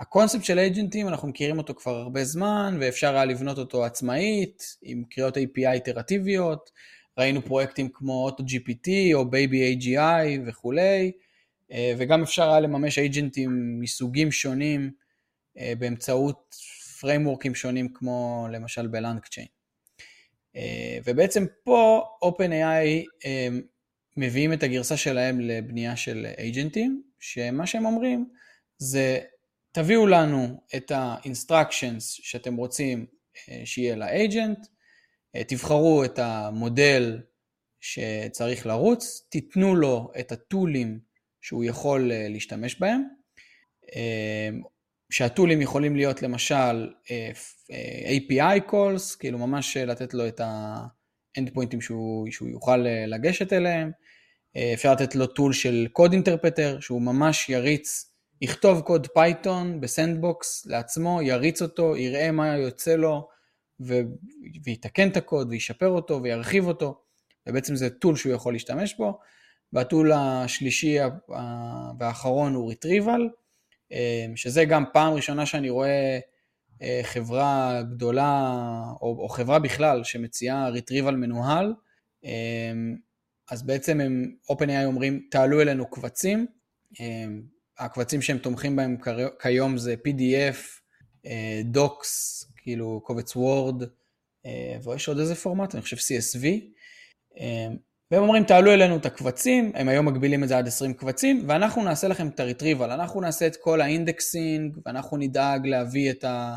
הקונספט 0.00 0.44
של 0.44 0.58
אייג'נטים, 0.58 1.08
אנחנו 1.08 1.28
מכירים 1.28 1.58
אותו 1.58 1.74
כבר 1.74 1.96
הרבה 1.96 2.24
זמן, 2.24 2.76
ואפשר 2.80 3.14
היה 3.14 3.24
לבנות 3.24 3.58
אותו 3.58 3.84
עצמאית, 3.84 4.76
עם 4.82 5.02
קריאות 5.10 5.36
API 5.36 5.72
איטרטיביות, 5.72 6.70
ראינו 7.18 7.42
פרויקטים 7.42 7.88
כמו 7.92 8.30
AutoGPT 8.30 8.88
או 9.14 9.22
Baby 9.22 9.82
AGI 9.82 10.40
וכולי, 10.46 11.12
אה, 11.72 11.94
וגם 11.98 12.22
אפשר 12.22 12.50
היה 12.50 12.60
לממש 12.60 12.98
אייג'נטים 12.98 13.80
מסוגים 13.80 14.32
שונים 14.32 14.90
אה, 15.58 15.72
באמצעות 15.78 16.54
פריימורקים 17.00 17.54
שונים 17.54 17.88
כמו 17.94 18.46
למשל 18.52 18.86
בלנגצ'יין. 18.86 19.46
אה, 20.56 20.98
ובעצם 21.04 21.44
פה 21.64 22.04
OpenAI 22.24 23.26
מביאים 24.16 24.52
את 24.52 24.62
הגרסה 24.62 24.96
שלהם 24.96 25.40
לבנייה 25.40 25.96
של 25.96 26.26
אייג'נטים, 26.38 27.02
שמה 27.20 27.66
שהם 27.66 27.86
אומרים 27.86 28.28
זה 28.78 29.20
תביאו 29.72 30.06
לנו 30.06 30.60
את 30.76 30.90
ה-instructions 30.90 32.00
שאתם 32.00 32.56
רוצים 32.56 33.06
אה, 33.48 33.62
שיהיה 33.64 33.96
לאג'נט, 33.96 34.58
אה, 35.36 35.44
תבחרו 35.44 36.04
את 36.04 36.18
המודל 36.18 37.20
שצריך 37.80 38.66
לרוץ, 38.66 39.26
תיתנו 39.28 39.76
לו 39.76 40.12
את 40.20 40.32
הטולים 40.32 41.00
שהוא 41.40 41.64
יכול 41.64 42.12
אה, 42.12 42.28
להשתמש 42.28 42.80
בהם, 42.80 43.02
שהטולים 45.10 45.62
יכולים 45.62 45.96
להיות 45.96 46.22
למשל 46.22 46.90
API 48.06 48.70
calls, 48.70 49.18
כאילו 49.18 49.38
ממש 49.38 49.76
לתת 49.76 50.14
לו 50.14 50.28
את 50.28 50.40
ה-end 50.40 51.50
pointים 51.54 51.80
שהוא, 51.80 52.30
שהוא 52.30 52.48
יוכל 52.48 52.76
לגשת 53.06 53.52
אליהם, 53.52 53.90
אפשר 54.74 54.92
לתת 54.92 55.14
לו 55.14 55.26
tool 55.26 55.52
של 55.52 55.86
code 55.92 56.12
interpreter, 56.12 56.80
שהוא 56.80 57.02
ממש 57.02 57.48
יריץ, 57.48 58.12
יכתוב 58.42 58.80
קוד 58.80 59.06
פייתון 59.14 59.80
ב 59.80 59.91
sandbox 59.91 60.66
לעצמו, 60.66 61.22
יריץ 61.22 61.62
אותו, 61.62 61.96
יראה 61.96 62.30
מה 62.30 62.56
יוצא 62.56 62.96
לו, 62.96 63.28
ו... 63.80 63.94
ויתקן 64.64 65.08
את 65.08 65.16
הקוד, 65.16 65.48
וישפר 65.50 65.88
אותו, 65.88 66.22
וירחיב 66.22 66.66
אותו, 66.66 67.02
ובעצם 67.46 67.76
זה 67.76 67.90
tool 67.90 68.16
שהוא 68.16 68.32
יכול 68.32 68.52
להשתמש 68.52 68.94
בו. 68.94 69.18
וה 69.72 69.85
tool 69.85 70.12
השלישי 70.12 70.96
והאחרון 71.98 72.54
הוא 72.54 72.72
Retrieval, 72.72 73.20
אה, 73.92 74.26
שזה 74.36 74.64
גם 74.64 74.84
פעם 74.92 75.12
ראשונה 75.12 75.46
שאני 75.46 75.70
רואה 75.70 76.18
אה, 76.82 77.00
חברה 77.02 77.82
גדולה, 77.90 78.52
או, 79.02 79.16
או 79.18 79.28
חברה 79.28 79.58
בכלל, 79.58 80.04
שמציעה 80.04 80.70
Retrieval 80.70 81.10
מנוהל. 81.10 81.74
אז 83.52 83.62
בעצם 83.62 84.00
הם, 84.00 84.34
OpenAI 84.52 84.84
אומרים, 84.84 85.26
תעלו 85.30 85.60
אלינו 85.62 85.90
קבצים, 85.90 86.46
הקבצים 87.78 88.22
שהם 88.22 88.38
תומכים 88.38 88.76
בהם 88.76 88.96
כיום 89.42 89.78
זה 89.78 89.94
PDF, 90.08 90.56
Docs, 91.64 92.44
כאילו 92.56 93.00
קובץ 93.04 93.36
Word, 93.36 93.82
ויש 94.84 95.08
עוד 95.08 95.18
איזה 95.18 95.34
פורמט, 95.34 95.74
אני 95.74 95.82
חושב 95.82 95.96
CSV, 95.96 96.46
והם 98.10 98.22
אומרים, 98.22 98.44
תעלו 98.44 98.72
אלינו 98.72 98.96
את 98.96 99.06
הקבצים, 99.06 99.72
הם 99.74 99.88
היום 99.88 100.06
מגבילים 100.06 100.44
את 100.44 100.48
זה 100.48 100.58
עד 100.58 100.66
20 100.66 100.94
קבצים, 100.94 101.44
ואנחנו 101.48 101.84
נעשה 101.84 102.08
לכם 102.08 102.28
את 102.28 102.40
ה 102.40 102.44
retrieval, 102.44 102.90
אנחנו 102.90 103.20
נעשה 103.20 103.46
את 103.46 103.56
כל 103.56 103.80
ה 103.80 103.90
indexing, 103.90 104.78
ואנחנו 104.86 105.16
נדאג 105.16 105.66
להביא 105.66 106.10
את, 106.10 106.24
ה, 106.24 106.56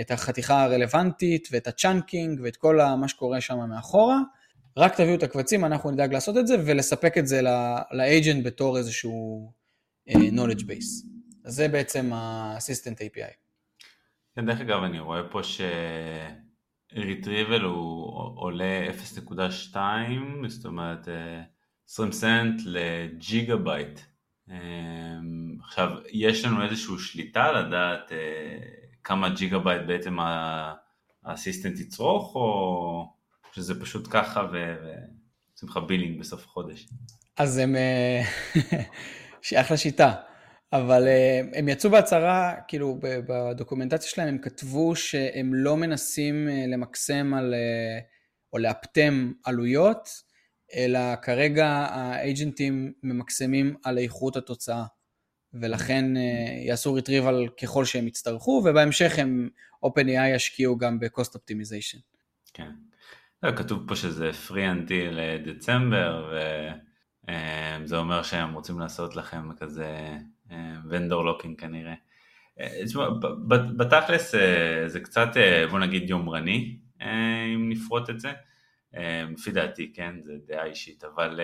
את 0.00 0.10
החתיכה 0.10 0.62
הרלוונטית, 0.62 1.48
ואת 1.52 1.66
ה 1.66 1.73
chunking, 1.73 2.40
ואת 2.42 2.56
כל 2.56 2.78
מה 3.00 3.08
שקורה 3.08 3.40
שם 3.40 3.58
מאחורה, 3.58 4.20
רק 4.76 4.94
תביאו 4.94 5.14
את 5.14 5.22
הקבצים, 5.22 5.64
אנחנו 5.64 5.90
נדאג 5.90 6.12
לעשות 6.12 6.36
את 6.36 6.46
זה 6.46 6.54
ולספק 6.66 7.18
את 7.18 7.26
זה 7.26 7.40
ל 7.92 8.01
agent 8.01 8.46
בתור 8.46 8.78
איזשהו 8.78 9.52
אה, 10.10 10.12
knowledge 10.12 10.62
base. 10.62 11.06
אז 11.44 11.54
זה 11.54 11.68
בעצם 11.68 12.12
ה-assistant 12.12 12.98
API. 12.98 13.34
כן, 14.34 14.46
דרך 14.46 14.60
אגב, 14.60 14.82
אני 14.82 14.98
רואה 14.98 15.22
פה 15.30 15.42
ש... 15.42 15.60
retrieval 16.92 17.62
הוא 17.62 18.12
עולה 18.40 18.88
0.2, 19.72 19.76
זאת 20.48 20.64
אומרת 20.64 21.08
20 21.88 22.12
סנט 22.12 22.60
לג'יגה 22.64 23.56
בייט. 23.56 24.00
עכשיו, 25.60 25.90
יש 26.12 26.44
לנו 26.44 26.64
איזושהי 26.64 26.98
שליטה 26.98 27.52
לדעת 27.52 28.12
אה, 28.12 28.58
כמה 29.04 29.28
ג'יגה 29.28 29.58
בייט 29.58 29.82
בעצם 29.86 30.16
ה 31.24 31.30
assistant 31.30 31.80
יצרוך, 31.80 32.34
או... 32.34 33.15
שזה 33.56 33.80
פשוט 33.80 34.08
ככה 34.10 34.40
ועושים 34.40 35.68
לך 35.68 35.76
billing 35.88 36.20
בסוף 36.20 36.44
החודש. 36.44 36.88
אז 37.36 37.58
הם, 37.58 37.76
אה, 37.76 38.22
שאחלה 39.42 39.76
שיטה, 39.76 40.14
אבל 40.72 41.08
אה, 41.08 41.40
הם 41.54 41.68
יצאו 41.68 41.90
בהצהרה, 41.90 42.54
כאילו 42.68 42.98
ב 43.00 43.09
documentציה 43.09 44.10
שלהם 44.10 44.28
הם 44.28 44.38
כתבו 44.38 44.96
שהם 44.96 45.54
לא 45.54 45.76
מנסים 45.76 46.48
אה, 46.48 46.64
למקסם 46.66 47.34
על, 47.34 47.54
או 48.52 48.58
לאפטם 48.58 49.32
עלויות, 49.44 50.08
אלא 50.74 51.16
כרגע 51.22 51.66
ה 51.68 51.84
agentים 51.84 52.92
ממקסמים 53.02 53.76
על 53.84 53.98
איכות 53.98 54.36
התוצאה. 54.36 54.84
ולכן 55.60 56.04
יעשו 56.66 56.94
retrieval 56.94 57.48
ככל 57.62 57.84
שהם 57.84 58.06
יצטרכו, 58.08 58.62
ובהמשך 58.64 59.18
הם 59.18 59.48
OpenAI 59.86 60.34
ישקיעו 60.34 60.78
גם 60.78 61.00
ב-Cost 61.00 61.30
Optimization. 61.36 62.00
כן. 62.54 62.70
לא, 63.46 63.56
כתוב 63.56 63.88
פה 63.88 63.96
שזה 63.96 64.30
free 64.30 64.52
until 64.52 65.10
לדצמבר, 65.12 66.34
וזה 67.82 67.96
אומר 67.96 68.22
שהם 68.22 68.52
רוצים 68.52 68.80
לעשות 68.80 69.16
לכם 69.16 69.52
כזה 69.56 70.16
vendor 70.88 71.24
lock-in 71.24 71.60
כנראה. 71.60 71.94
תשמע, 72.84 73.08
בתכלס 73.76 74.34
זה 74.86 75.00
קצת, 75.00 75.28
בוא 75.70 75.78
נגיד, 75.78 76.10
יומרני, 76.10 76.76
אם 77.54 77.68
נפרוט 77.68 78.10
את 78.10 78.20
זה. 78.20 78.32
לפי 79.32 79.50
דעתי, 79.50 79.92
כן, 79.92 80.14
זה 80.22 80.32
דעה 80.46 80.64
אישית, 80.64 81.04
אבל 81.04 81.40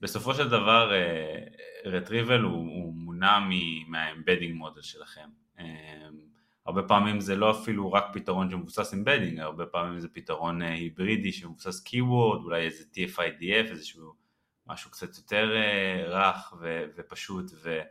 בסופו 0.00 0.34
של 0.34 0.48
דבר 0.48 0.92
retrieval 1.84 2.40
הוא, 2.40 2.52
הוא 2.52 2.94
מונע 2.94 3.38
מה 3.88 4.00
embedding 4.00 4.54
model 4.54 4.82
שלכם. 4.82 5.28
הרבה 6.66 6.82
פעמים 6.82 7.20
זה 7.20 7.36
לא 7.36 7.50
אפילו 7.50 7.92
רק 7.92 8.04
פתרון 8.12 8.50
שמבוסס 8.50 8.94
embedding, 8.94 9.40
הרבה 9.40 9.66
פעמים 9.66 10.00
זה 10.00 10.08
פתרון 10.08 10.62
היברידי 10.62 11.32
שמבוסס 11.32 11.86
Keyword, 11.86 12.44
אולי 12.44 12.64
איזה 12.64 12.84
TF-IDF, 12.94 13.70
איזשהו 13.70 14.14
משהו 14.66 14.90
קצת 14.90 15.16
יותר 15.16 15.52
רך 16.06 16.54
ו- 16.60 16.84
ופשוט, 16.96 17.50
ו- 17.62 17.82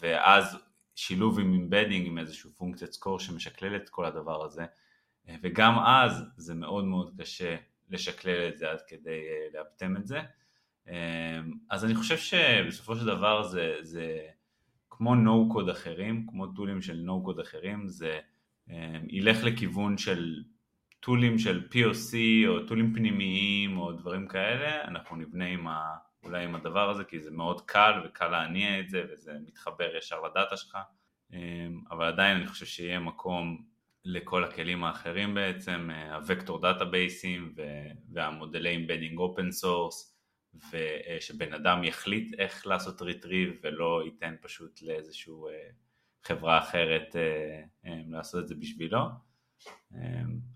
ואז 0.00 0.56
שילוב 0.94 1.38
עם 1.38 1.52
embedding 1.54 2.06
עם 2.06 2.18
איזשהו 2.18 2.50
פונקציית 2.56 2.92
score 2.92 3.20
שמשקלל 3.20 3.76
את 3.76 3.88
כל 3.88 4.04
הדבר 4.04 4.44
הזה, 4.44 4.64
וגם 5.42 5.78
אז 5.78 6.24
זה 6.36 6.54
מאוד 6.54 6.84
מאוד 6.84 7.10
קשה 7.18 7.56
לשקלל 7.88 8.48
את 8.48 8.58
זה 8.58 8.70
עד 8.70 8.78
כדי 8.88 9.22
לאפטם 9.54 9.96
את 9.96 10.06
זה. 10.06 10.20
אז 11.70 11.84
אני 11.84 11.94
חושב 11.94 12.16
שבסופו 12.16 12.96
של 12.96 13.06
דבר 13.06 13.42
זה, 13.42 13.76
זה 13.80 14.26
כמו 14.96 15.48
קוד 15.52 15.68
אחרים, 15.68 16.26
כמו 16.30 16.46
טולים 16.46 16.82
של 16.82 17.06
קוד 17.24 17.40
אחרים, 17.40 17.88
זה 17.88 18.18
ילך 19.08 19.44
לכיוון 19.44 19.98
של 19.98 20.42
טולים 21.00 21.38
של 21.38 21.68
POC 21.72 22.14
או 22.48 22.66
טולים 22.66 22.94
פנימיים 22.94 23.78
או 23.78 23.92
דברים 23.92 24.28
כאלה, 24.28 24.84
אנחנו 24.84 25.16
נבנה 25.16 25.46
עם 25.46 25.68
ה, 25.68 25.96
אולי 26.24 26.44
עם 26.44 26.54
הדבר 26.54 26.90
הזה 26.90 27.04
כי 27.04 27.20
זה 27.20 27.30
מאוד 27.30 27.60
קל 27.60 27.92
וקל 28.04 28.28
להניע 28.28 28.80
את 28.80 28.88
זה 28.88 29.04
וזה 29.12 29.32
מתחבר 29.46 29.96
ישר 29.98 30.20
לדאטה 30.20 30.56
שלך, 30.56 30.78
אבל 31.90 32.04
עדיין 32.06 32.36
אני 32.36 32.46
חושב 32.46 32.66
שיהיה 32.66 33.00
מקום 33.00 33.62
לכל 34.04 34.44
הכלים 34.44 34.84
האחרים 34.84 35.34
בעצם, 35.34 35.90
ה 36.28 36.33
vector 36.33 36.60
databaseים 36.60 37.54
והמודלי 38.12 38.70
embedding 38.70 39.18
open 39.18 39.50
source 39.50 40.15
ושבן 40.70 41.52
אדם 41.52 41.84
יחליט 41.84 42.40
איך 42.40 42.66
לעשות 42.66 43.02
retrieve 43.02 43.60
ולא 43.62 44.02
ייתן 44.04 44.34
פשוט 44.42 44.82
לאיזשהו 44.82 45.48
חברה 46.24 46.58
אחרת 46.58 47.16
לעשות 47.84 48.42
את 48.42 48.48
זה 48.48 48.54
בשבילו 48.54 48.98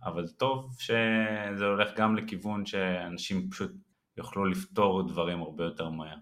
אבל 0.05 0.29
טוב 0.29 0.77
שזה 0.79 1.65
הולך 1.65 1.91
גם 1.97 2.17
לכיוון 2.17 2.67
שאנשים 2.67 3.51
פשוט 3.51 3.73
יוכלו 4.17 4.45
לפתור 4.45 5.09
דברים 5.09 5.43
הרבה 5.43 5.65
יותר 5.65 5.89
מהר. 5.89 6.17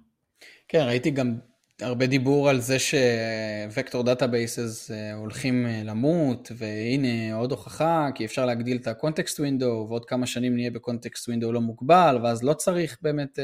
כן, 0.69 0.85
ראיתי 0.87 1.11
גם 1.11 1.39
הרבה 1.83 2.07
דיבור 2.07 2.49
על 2.49 2.61
זה 2.61 2.77
ש-vector 2.79 4.03
databases 4.03 4.91
הולכים 5.15 5.67
למות, 5.85 6.53
והנה 6.57 7.35
עוד 7.35 7.51
הוכחה, 7.51 8.09
כי 8.15 8.25
אפשר 8.25 8.47
להגדיל 8.47 8.77
את 8.77 8.87
ה-context 8.87 9.41
window, 9.41 9.87
ועוד 9.89 10.05
כמה 10.05 10.27
שנים 10.27 10.55
נהיה 10.55 10.71
ב-context 10.71 11.29
window 11.29 11.53
לא 11.53 11.61
מוגבל, 11.61 12.19
ואז 12.23 12.45
לא 12.45 12.55
צריך 12.55 12.99
באמת 13.03 13.39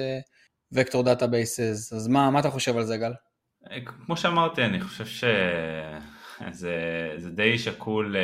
vector 0.73 1.03
databases, 1.03 1.93
אז 1.93 2.09
מה, 2.09 2.31
מה 2.31 2.41
אתה 2.41 2.51
חושב 2.51 2.77
על 2.77 2.85
זה 2.85 2.97
גל? 2.97 3.13
כמו 3.85 4.17
שאמרתי, 4.17 4.65
אני 4.65 4.81
חושב 4.81 5.05
שזה 6.53 7.31
די 7.31 7.59
שקול 7.59 8.17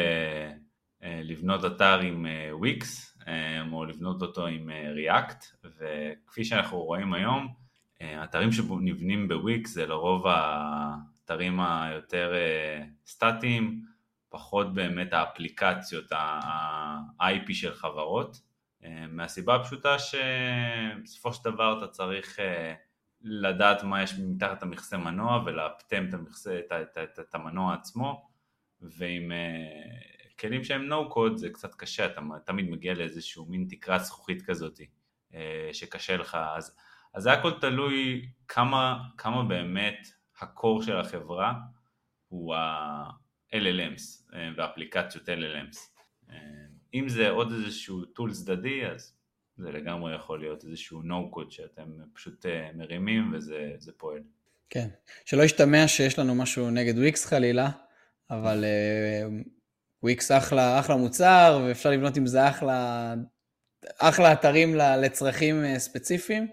לבנות 1.02 1.64
אתר 1.64 2.00
עם 2.00 2.26
וויקס, 2.52 3.18
או 3.72 3.84
לבנות 3.84 4.22
אותו 4.22 4.46
עם 4.46 4.70
React, 4.94 5.44
וכפי 5.64 6.44
שאנחנו 6.44 6.78
רואים 6.78 7.14
היום, 7.14 7.48
אתרים 8.02 8.52
שנבנים 8.52 9.28
בוויקס 9.28 9.70
זה 9.70 9.86
לרוב 9.86 10.26
האתרים 10.26 11.60
היותר 11.60 12.32
סטטיים, 13.06 13.84
פחות 14.28 14.74
באמת 14.74 15.12
האפליקציות, 15.12 16.12
ה-IP 16.12 17.54
של 17.54 17.74
חברות, 17.74 18.40
מהסיבה 19.08 19.54
הפשוטה 19.54 19.96
שבסופו 19.98 21.32
של 21.32 21.44
דבר 21.44 21.78
אתה 21.78 21.86
צריך 21.86 22.38
לדעת 23.22 23.82
מה 23.82 24.02
יש 24.02 24.14
מתחת 24.18 24.62
המכסה 24.62 24.96
מנוע 24.96 25.42
ולאפטם 25.46 26.08
את, 26.08 26.14
המכסה, 26.14 26.58
את, 26.58 26.72
את, 26.72 26.98
את, 26.98 27.18
את 27.20 27.34
המנוע 27.34 27.74
עצמו. 27.74 28.30
ועם 28.80 29.32
כלים 30.40 30.64
שהם 30.64 30.92
no 30.92 31.12
code 31.14 31.36
זה 31.36 31.50
קצת 31.50 31.74
קשה, 31.74 32.06
אתה 32.06 32.20
תמיד 32.44 32.70
מגיע 32.70 32.94
לאיזשהו 32.94 33.46
מין 33.46 33.66
תקרת 33.70 34.04
זכוכית 34.04 34.42
כזאת 34.42 34.80
שקשה 35.72 36.16
לך, 36.16 36.38
אז, 36.56 36.76
אז 37.14 37.22
זה 37.22 37.32
הכל 37.32 37.52
תלוי 37.60 38.28
כמה, 38.48 38.98
כמה 39.18 39.44
באמת 39.44 40.08
הקור 40.40 40.82
של 40.82 40.96
החברה 40.96 41.54
הוא 42.28 42.54
ה-LLMs 42.54 44.34
ואפליקציות 44.56 45.28
LLMs. 45.28 45.78
אם 46.94 47.08
זה 47.08 47.30
עוד 47.30 47.52
איזשהו 47.52 48.04
טול 48.04 48.32
צדדי 48.32 48.86
אז 48.86 49.14
זה 49.56 49.72
לגמרי 49.72 50.14
יכול 50.14 50.40
להיות 50.40 50.64
איזשהו 50.64 51.02
no 51.02 51.36
code 51.36 51.50
שאתם 51.50 51.90
פשוט 52.14 52.46
מרימים 52.74 53.34
וזה 53.34 53.92
פועל. 53.96 54.22
כן, 54.70 54.88
שלא 55.24 55.42
ישתמע 55.42 55.88
שיש 55.88 56.18
לנו 56.18 56.34
משהו 56.34 56.70
נגד 56.70 56.98
וויקס 56.98 57.26
חלילה, 57.26 57.70
אבל 58.30 58.64
וויקס 60.02 60.30
אחלה, 60.30 60.80
אחלה 60.80 60.96
מוצר, 60.96 61.62
ואפשר 61.66 61.90
לבנות 61.90 62.16
עם 62.16 62.26
זה 62.26 62.48
אחלה, 62.48 63.14
אחלה 63.98 64.32
אתרים 64.32 64.74
לצרכים 64.74 65.64
אה, 65.64 65.78
ספציפיים. 65.78 66.48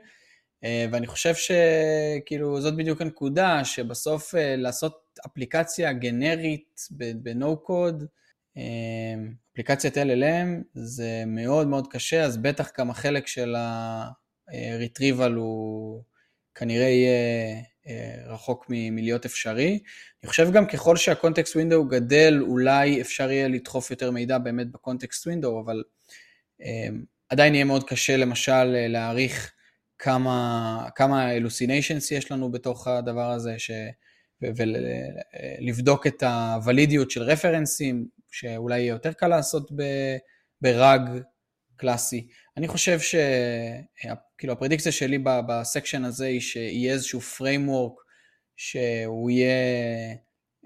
אה, 0.64 0.86
ואני 0.92 1.08
חושב 1.08 1.34
שכאילו 1.36 2.62
זאת 2.62 2.76
בדיוק 2.76 3.02
הנקודה, 3.02 3.66
שבסוף 3.66 4.36
אה, 4.36 4.56
לעשות 4.56 5.20
אפליקציה 5.26 5.94
גנרית 5.94 6.88
ב-No 6.92 7.68
code, 7.68 8.04
אפליקציית 9.54 9.98
LLM, 9.98 10.64
זה 10.74 11.24
מאוד 11.28 11.68
מאוד 11.68 11.88
קשה, 11.88 12.24
אז 12.24 12.38
בטח 12.38 12.70
גם 12.80 12.90
החלק 12.90 13.28
של 13.28 13.56
ה-retrieval 13.56 15.32
הוא 15.36 16.04
כנראה 16.56 16.88
יהיה 16.88 17.62
אה, 17.88 18.34
רחוק 18.34 18.66
מלהיות 18.70 19.26
אפשרי. 19.26 19.80
אני 20.24 20.30
חושב 20.30 20.52
גם 20.52 20.66
ככל 20.66 20.98
שהקונטקסט 20.98 21.56
ווינדו 21.56 21.86
גדל, 21.86 22.40
אולי 22.42 23.02
אפשר 23.02 23.32
יהיה 23.32 23.48
לדחוף 23.48 23.92
יותר 23.92 24.12
מידע 24.12 24.38
באמת 24.38 24.72
בקונטקסט 24.72 25.28
ווינדו, 25.28 25.62
אבל 25.66 25.84
אה, 26.62 26.88
עדיין 27.30 27.56
יהיה 27.56 27.66
מאוד 27.66 27.84
קשה 27.84 28.18
למשל 28.18 28.76
אה, 28.76 28.88
להעריך 28.88 29.54
כמה, 30.00 30.88
כמה 30.96 31.32
אלוסיניישנס 31.32 32.12
יש 32.12 32.32
לנו 32.32 32.52
בתוך 32.52 32.88
הדבר 32.88 33.32
הזה, 33.32 33.60
ש... 33.60 33.72
ולבדוק 34.42 36.08
את 36.08 36.24
הוולידיות 36.24 37.12
של 37.12 37.22
רפרנסים, 37.22 38.08
שאולי 38.32 38.80
יהיה 38.80 38.90
יותר 38.90 39.14
קל 39.14 39.28
לעשות 39.28 39.72
ברג 40.62 41.02
קלאסי. 41.76 42.28
אני 42.58 42.68
חושב 42.68 43.00
שכאילו 43.00 44.54
הפרדיקציה 44.54 44.92
שלי 44.92 45.18
בסקשן 45.24 46.06
הזה 46.06 46.26
היא 46.26 46.42
שיהיה 46.42 46.94
איזשהו 46.94 47.20
framework 47.20 48.02
שהוא 48.56 49.30
יהיה 49.30 50.16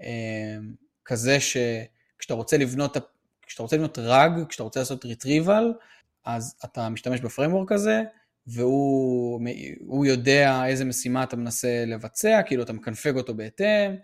אה, 0.02 0.56
כזה 1.04 1.38
שכשאתה 1.40 2.34
רוצה 2.34 2.56
לבנות, 2.56 2.96
כשאתה 3.46 3.62
רוצה 3.62 3.76
לבנות 3.76 3.98
RAG, 3.98 4.30
כשאתה 4.48 4.62
רוצה 4.62 4.80
לעשות 4.80 5.04
retrieval, 5.04 5.64
אז 6.24 6.54
אתה 6.64 6.88
משתמש 6.88 7.20
ב-framework 7.20 7.72
הזה, 7.72 8.02
והוא 8.46 10.06
יודע 10.06 10.66
איזה 10.66 10.84
משימה 10.84 11.22
אתה 11.22 11.36
מנסה 11.36 11.84
לבצע, 11.86 12.40
כאילו 12.46 12.62
אתה 12.62 12.72
מקנפג 12.72 13.16
אותו 13.16 13.34
בהתאם, 13.34 13.94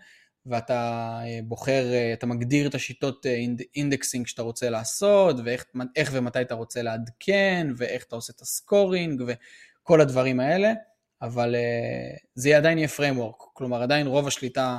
ואתה 0.45 1.19
אה, 1.23 1.39
בוחר, 1.43 1.93
אה, 1.93 2.13
אתה 2.13 2.25
מגדיר 2.25 2.67
את 2.67 2.75
השיטות 2.75 3.25
indexing 3.75 4.27
שאתה 4.27 4.41
רוצה 4.41 4.69
לעשות, 4.69 5.35
ואיך 5.45 6.09
ומתי 6.11 6.41
אתה 6.41 6.55
רוצה 6.55 6.81
לעדכן, 6.81 7.67
ואיך 7.77 8.03
אתה 8.03 8.15
עושה 8.15 8.33
את 8.35 8.41
ה-scoring, 8.41 9.23
וכל 9.27 10.01
הדברים 10.01 10.39
האלה, 10.39 10.73
אבל 11.21 11.55
אה, 11.55 12.17
זה 12.35 12.57
עדיין 12.57 12.77
יהיה 12.77 12.87
framework, 12.97 13.43
כלומר 13.53 13.81
עדיין 13.81 14.07
רוב 14.07 14.27
השליטה 14.27 14.77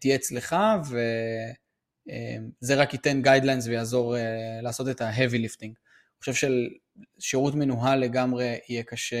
תהיה 0.00 0.14
אצלך, 0.14 0.56
וזה 2.62 2.74
רק 2.74 2.92
ייתן 2.92 3.22
guidelines 3.22 3.66
ויעזור 3.66 4.16
לעשות 4.62 4.88
את 4.88 5.00
ה-heavy 5.00 5.36
lifting. 5.46 5.85
אני 6.16 6.34
חושב 6.34 6.48
ששירות 7.18 7.54
מנוהל 7.54 7.98
לגמרי 7.98 8.58
יהיה 8.68 8.82
קשה 8.82 9.16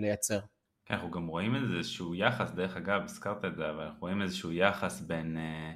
לייצר. 0.00 0.40
כן, 0.84 0.94
אנחנו 0.94 1.10
גם 1.10 1.26
רואים 1.26 1.54
איזשהו 1.54 2.14
יחס, 2.14 2.50
דרך 2.50 2.76
אגב, 2.76 3.02
הזכרת 3.04 3.44
את 3.44 3.56
זה, 3.56 3.70
אבל 3.70 3.84
אנחנו 3.84 4.00
רואים 4.00 4.22
איזשהו 4.22 4.52
יחס 4.52 5.00
בין, 5.00 5.36
אה, 5.36 5.72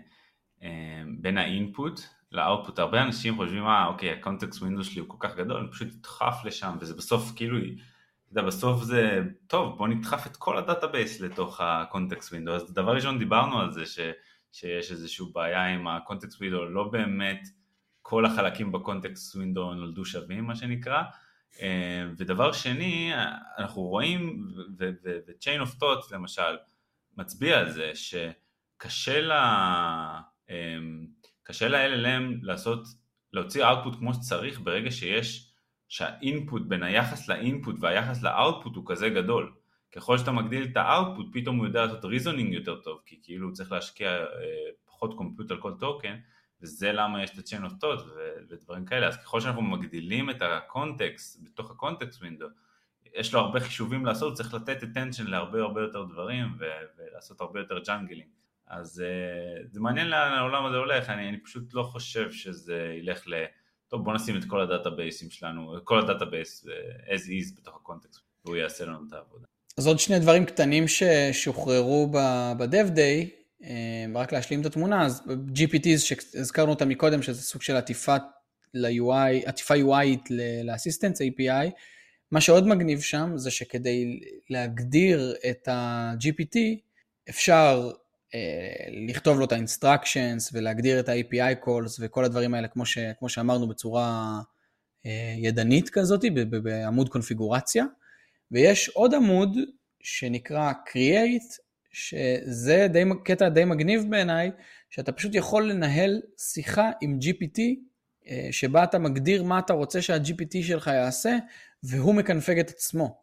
אה, 0.62 1.02
בין 1.20 1.38
ה-input 1.38 2.00
ל-output. 2.32 2.78
הרבה 2.78 3.02
אנשים 3.02 3.36
חושבים, 3.36 3.66
אה, 3.66 3.86
אוקיי, 3.86 4.10
ה-context 4.10 4.62
window 4.62 4.84
שלי 4.84 5.00
הוא 5.00 5.08
כל 5.08 5.16
כך 5.20 5.36
גדול, 5.36 5.56
אני 5.56 5.70
פשוט 5.70 5.88
אדחף 6.00 6.44
לשם, 6.44 6.76
וזה 6.80 6.94
בסוף 6.94 7.32
כאילו, 7.36 7.58
אתה 7.58 7.66
יודע, 8.30 8.42
בסוף 8.42 8.82
זה, 8.82 9.20
טוב, 9.46 9.78
בוא 9.78 9.88
נדחף 9.88 10.26
את 10.26 10.36
כל 10.36 10.58
ה-database 10.58 11.20
לתוך 11.20 11.60
ה-context 11.60 12.32
window. 12.32 12.54
אז 12.54 12.72
דבר 12.74 12.94
ראשון 12.94 13.18
דיברנו 13.18 13.60
על 13.60 13.72
זה, 13.72 13.86
ש, 13.86 14.00
שיש 14.52 14.92
איזושהי 14.92 15.26
בעיה 15.32 15.66
עם 15.66 15.88
ה-context 15.88 16.38
window, 16.40 16.64
לא 16.64 16.84
באמת 16.84 17.40
כל 18.02 18.26
החלקים 18.26 18.72
ב-context 18.72 19.36
window 19.36 19.74
נולדו 19.74 20.04
שווים, 20.04 20.44
מה 20.44 20.56
שנקרא. 20.56 21.02
אה, 21.62 22.04
ודבר 22.18 22.52
שני, 22.52 23.12
אנחנו 23.58 23.82
רואים, 23.82 24.46
ו-chain 24.78 25.66
of 25.66 25.82
thoughts 25.82 26.14
למשל, 26.14 26.56
מצביע 27.16 27.58
על 27.58 27.70
זה 27.70 27.92
שקשה. 27.94 29.20
קשה 31.42 31.68
ל-LLM 31.68 32.38
לעשות, 32.42 32.84
להוציא 33.32 33.66
output 33.66 33.98
כמו 33.98 34.14
שצריך 34.14 34.60
ברגע 34.60 34.90
שיש 34.90 35.52
שה-input 35.88 36.62
בין 36.68 36.82
היחס 36.82 37.28
ל-input 37.28 37.76
והיחס 37.80 38.22
ל-output 38.22 38.76
הוא 38.76 38.84
כזה 38.86 39.08
גדול. 39.08 39.52
ככל 39.92 40.18
שאתה 40.18 40.32
מגדיל 40.32 40.64
את 40.64 40.76
ה-output 40.76 41.26
פתאום 41.32 41.56
הוא 41.56 41.66
יודע 41.66 41.84
לעשות 41.84 42.04
reasoning 42.04 42.54
יותר 42.54 42.80
טוב 42.80 43.00
כי 43.06 43.20
כאילו 43.22 43.46
הוא 43.46 43.54
צריך 43.54 43.72
להשקיע 43.72 44.10
אה, 44.10 44.24
פחות 44.84 45.14
compute 45.16 45.50
על 45.50 45.60
כל 45.60 45.72
טוקן 45.80 46.16
וזה 46.62 46.92
למה 46.92 47.22
יש 47.22 47.30
את 47.30 47.38
ה-chain 47.38 47.70
of 47.70 47.84
thought 47.84 48.02
ודברים 48.50 48.84
כאלה. 48.84 49.08
אז 49.08 49.16
ככל 49.16 49.40
שאנחנו 49.40 49.62
מגדילים 49.62 50.30
את 50.30 50.42
ה-context 50.42 51.40
בתוך 51.42 51.70
ה-context 51.70 52.20
window 52.20 52.46
יש 53.14 53.34
לו 53.34 53.40
הרבה 53.40 53.60
חישובים 53.60 54.06
לעשות, 54.06 54.34
צריך 54.34 54.54
לתת 54.54 54.82
attention 54.82 55.30
להרבה 55.30 55.60
הרבה 55.60 55.80
יותר 55.80 56.04
דברים 56.04 56.46
ולעשות 56.98 57.40
הרבה 57.40 57.60
יותר 57.60 57.78
ג'אגלינג 57.78 58.26
אז 58.72 59.02
אה, 59.04 59.72
זה 59.72 59.80
מעניין 59.80 60.06
לאן 60.06 60.32
העולם 60.32 60.66
הזה 60.66 60.76
הולך, 60.76 61.10
אני, 61.10 61.28
אני 61.28 61.40
פשוט 61.40 61.74
לא 61.74 61.82
חושב 61.82 62.32
שזה 62.32 62.94
ילך 62.98 63.22
ל... 63.26 63.44
טוב 63.88 64.04
בוא 64.04 64.14
נשים 64.14 64.36
את 64.36 64.44
כל 64.44 64.60
ה-database 64.60 65.18
ים 65.18 65.30
שלנו, 65.30 65.74
כל 65.84 65.98
ה-database 65.98 66.66
אה, 66.66 67.10
as 67.10 67.20
is 67.20 67.56
בתוך 67.60 67.76
ה-context 67.76 68.20
והוא 68.44 68.56
יעשה 68.56 68.84
לנו 68.84 68.98
את 69.08 69.12
העבודה. 69.12 69.44
אז 69.78 69.86
עוד 69.86 69.98
שני 69.98 70.18
דברים 70.18 70.44
קטנים 70.44 70.84
ששוחררו 70.88 72.06
ב-Dev 72.58 72.96
Day, 72.96 72.98
אה, 72.98 73.41
רק 74.14 74.32
להשלים 74.32 74.60
את 74.60 74.66
התמונה, 74.66 75.06
אז 75.06 75.22
GPTs 75.54 75.98
שהזכרנו 75.98 76.70
אותם 76.70 76.88
מקודם, 76.88 77.22
שזה 77.22 77.42
סוג 77.42 77.62
של 77.62 77.76
עטיפת 77.76 78.22
ל-UI, 78.74 79.48
עטיפה 79.48 79.74
UI 79.74 80.32
ל-Assistants 80.64 81.22
API, 81.22 81.70
מה 82.30 82.40
שעוד 82.40 82.66
מגניב 82.66 83.00
שם 83.00 83.32
זה 83.36 83.50
שכדי 83.50 84.20
להגדיר 84.50 85.34
את 85.50 85.68
ה-GPT 85.68 86.58
אפשר 87.28 87.90
אה, 88.34 88.88
לכתוב 89.08 89.38
לו 89.38 89.44
את 89.44 89.52
ה-instructions 89.52 90.50
ולהגדיר 90.52 91.00
את 91.00 91.08
ה-API 91.08 91.64
calls 91.64 91.98
וכל 92.00 92.24
הדברים 92.24 92.54
האלה 92.54 92.68
כמו, 92.68 92.86
ש, 92.86 92.98
כמו 93.18 93.28
שאמרנו 93.28 93.68
בצורה 93.68 94.40
אה, 95.06 95.34
ידנית 95.38 95.90
כזאת 95.90 96.24
בעמוד 96.62 97.08
קונפיגורציה. 97.08 97.84
ויש 98.50 98.88
עוד 98.88 99.14
עמוד 99.14 99.56
שנקרא 100.02 100.72
create 100.88 101.58
שזה 101.92 102.86
די, 102.92 103.04
קטע 103.24 103.48
די 103.48 103.64
מגניב 103.64 104.04
בעיניי 104.10 104.50
שאתה 104.90 105.12
פשוט 105.12 105.34
יכול 105.34 105.70
לנהל 105.70 106.22
שיחה 106.38 106.90
עם 107.00 107.18
GPT 107.22 107.60
אה, 108.26 108.48
שבה 108.50 108.84
אתה 108.84 108.98
מגדיר 108.98 109.42
מה 109.42 109.58
אתה 109.58 109.72
רוצה 109.72 110.02
שה-GPT 110.02 110.62
שלך 110.62 110.86
יעשה 110.86 111.36
והוא 111.82 112.14
מקנפג 112.14 112.58
את 112.58 112.70
עצמו. 112.70 113.22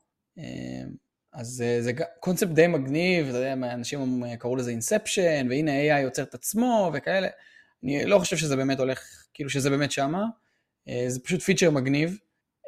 אז 1.33 1.47
זה, 1.47 1.81
זה 1.81 1.91
קונספט 2.19 2.49
די 2.49 2.67
מגניב, 2.67 3.27
אתה 3.27 3.37
יודע, 3.37 3.53
אנשים 3.53 4.23
קראו 4.39 4.55
לזה 4.55 4.71
אינספשן, 4.71 5.47
והנה 5.49 5.71
AI 5.71 5.99
יוצר 5.99 6.23
את 6.23 6.33
עצמו 6.33 6.91
וכאלה. 6.93 7.27
אני 7.83 8.05
לא 8.05 8.19
חושב 8.19 8.37
שזה 8.37 8.55
באמת 8.55 8.79
הולך, 8.79 9.27
כאילו 9.33 9.49
שזה 9.49 9.69
באמת 9.69 9.91
שמה, 9.91 10.25
אה, 10.87 11.05
זה 11.07 11.19
פשוט 11.19 11.41
פיצ'ר 11.41 11.71
מגניב, 11.71 12.17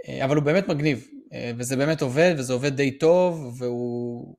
אה, 0.08 0.26
אבל 0.26 0.36
הוא 0.36 0.44
באמת 0.44 0.68
מגניב, 0.68 1.08
אה, 1.14 1.20
וזה 1.58 1.76
באמת 1.76 2.02
עובד, 2.02 2.36
וזה 2.38 2.54
עובד 2.54 2.76
די 2.76 2.92
טוב, 2.92 3.56
והוא 3.58 4.36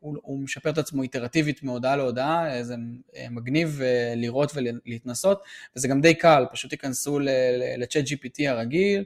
הוא, 0.00 0.16
הוא 0.22 0.38
משפר 0.38 0.70
את 0.70 0.78
עצמו 0.78 1.02
איטרטיבית 1.02 1.62
מהודעה 1.62 1.96
להודעה, 1.96 2.62
זה 2.62 2.74
מגניב 3.30 3.80
לראות 4.16 4.52
ולהתנסות, 4.54 5.42
וזה 5.76 5.88
גם 5.88 6.00
די 6.00 6.14
קל, 6.14 6.44
פשוט 6.52 6.70
תיכנסו 6.70 7.18
לצ'אט 7.78 8.04
GPT 8.04 8.48
הרגיל, 8.48 9.04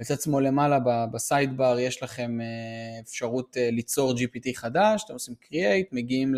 בצד 0.00 0.20
שמאל 0.20 0.46
למעלה 0.46 0.78
בסיידבר 1.12 1.78
יש 1.78 2.02
לכם 2.02 2.40
אה, 2.40 3.00
אפשרות 3.00 3.56
אה, 3.56 3.70
ליצור 3.70 4.12
GPT 4.12 4.50
חדש, 4.54 5.02
אתם 5.04 5.12
עושים 5.12 5.34
create, 5.44 5.88
מגיעים 5.92 6.34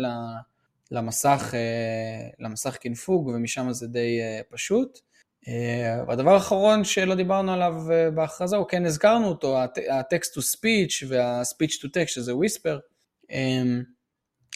למסך, 0.91 1.53
אה, 1.53 2.29
למסך 2.39 2.77
קינפוג 2.77 3.27
ומשם 3.27 3.73
זה 3.73 3.87
די 3.87 4.19
פשוט. 4.49 4.99
והדבר 6.07 6.33
האחרון 6.33 6.83
שלא 6.83 7.15
דיברנו 7.15 7.53
עליו 7.53 7.73
בהכרזה, 8.15 8.55
הוא 8.57 8.67
כן 8.67 8.85
הזכרנו 8.85 9.27
אותו, 9.27 9.57
ה-text 9.57 10.37
to 10.37 10.41
speech 10.55 11.05
וה-speech 11.07 11.79
to 11.81 11.87
text 11.87 12.07
שזה 12.07 12.31
whisper. 12.31 12.79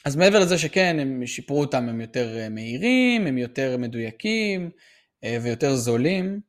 אז 0.06 0.16
מעבר 0.16 0.40
לזה 0.40 0.58
שכן, 0.58 0.98
הם 1.00 1.26
שיפרו 1.26 1.60
אותם, 1.60 1.90
הם 1.90 2.02
יותר 2.02 2.48
מהירים, 2.50 3.28
הם 3.28 3.38
יותר 3.38 3.78
מדויקים 3.78 4.70
ויותר 5.24 5.76
זולים. 5.76 6.42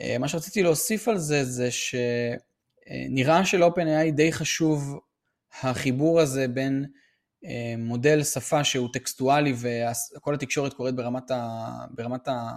אה, 0.00 0.18
מה 0.18 0.28
שרציתי 0.28 0.62
להוסיף 0.62 1.08
על 1.08 1.18
זה, 1.18 1.44
זה 1.44 1.68
שנראה 1.70 3.44
של-OpenAI 3.44 4.10
די 4.14 4.32
חשוב 4.32 5.00
החיבור 5.62 6.20
הזה 6.20 6.48
בין 6.48 6.84
אה, 7.44 7.74
מודל 7.78 8.22
שפה 8.22 8.64
שהוא 8.64 8.88
טקסטואלי 8.92 9.54
וכל 10.16 10.34
התקשורת 10.34 10.74
קורית 10.74 10.94
ברמת 10.94 11.30
ה... 11.30 11.68
ברמת 11.90 12.28
ה... 12.28 12.50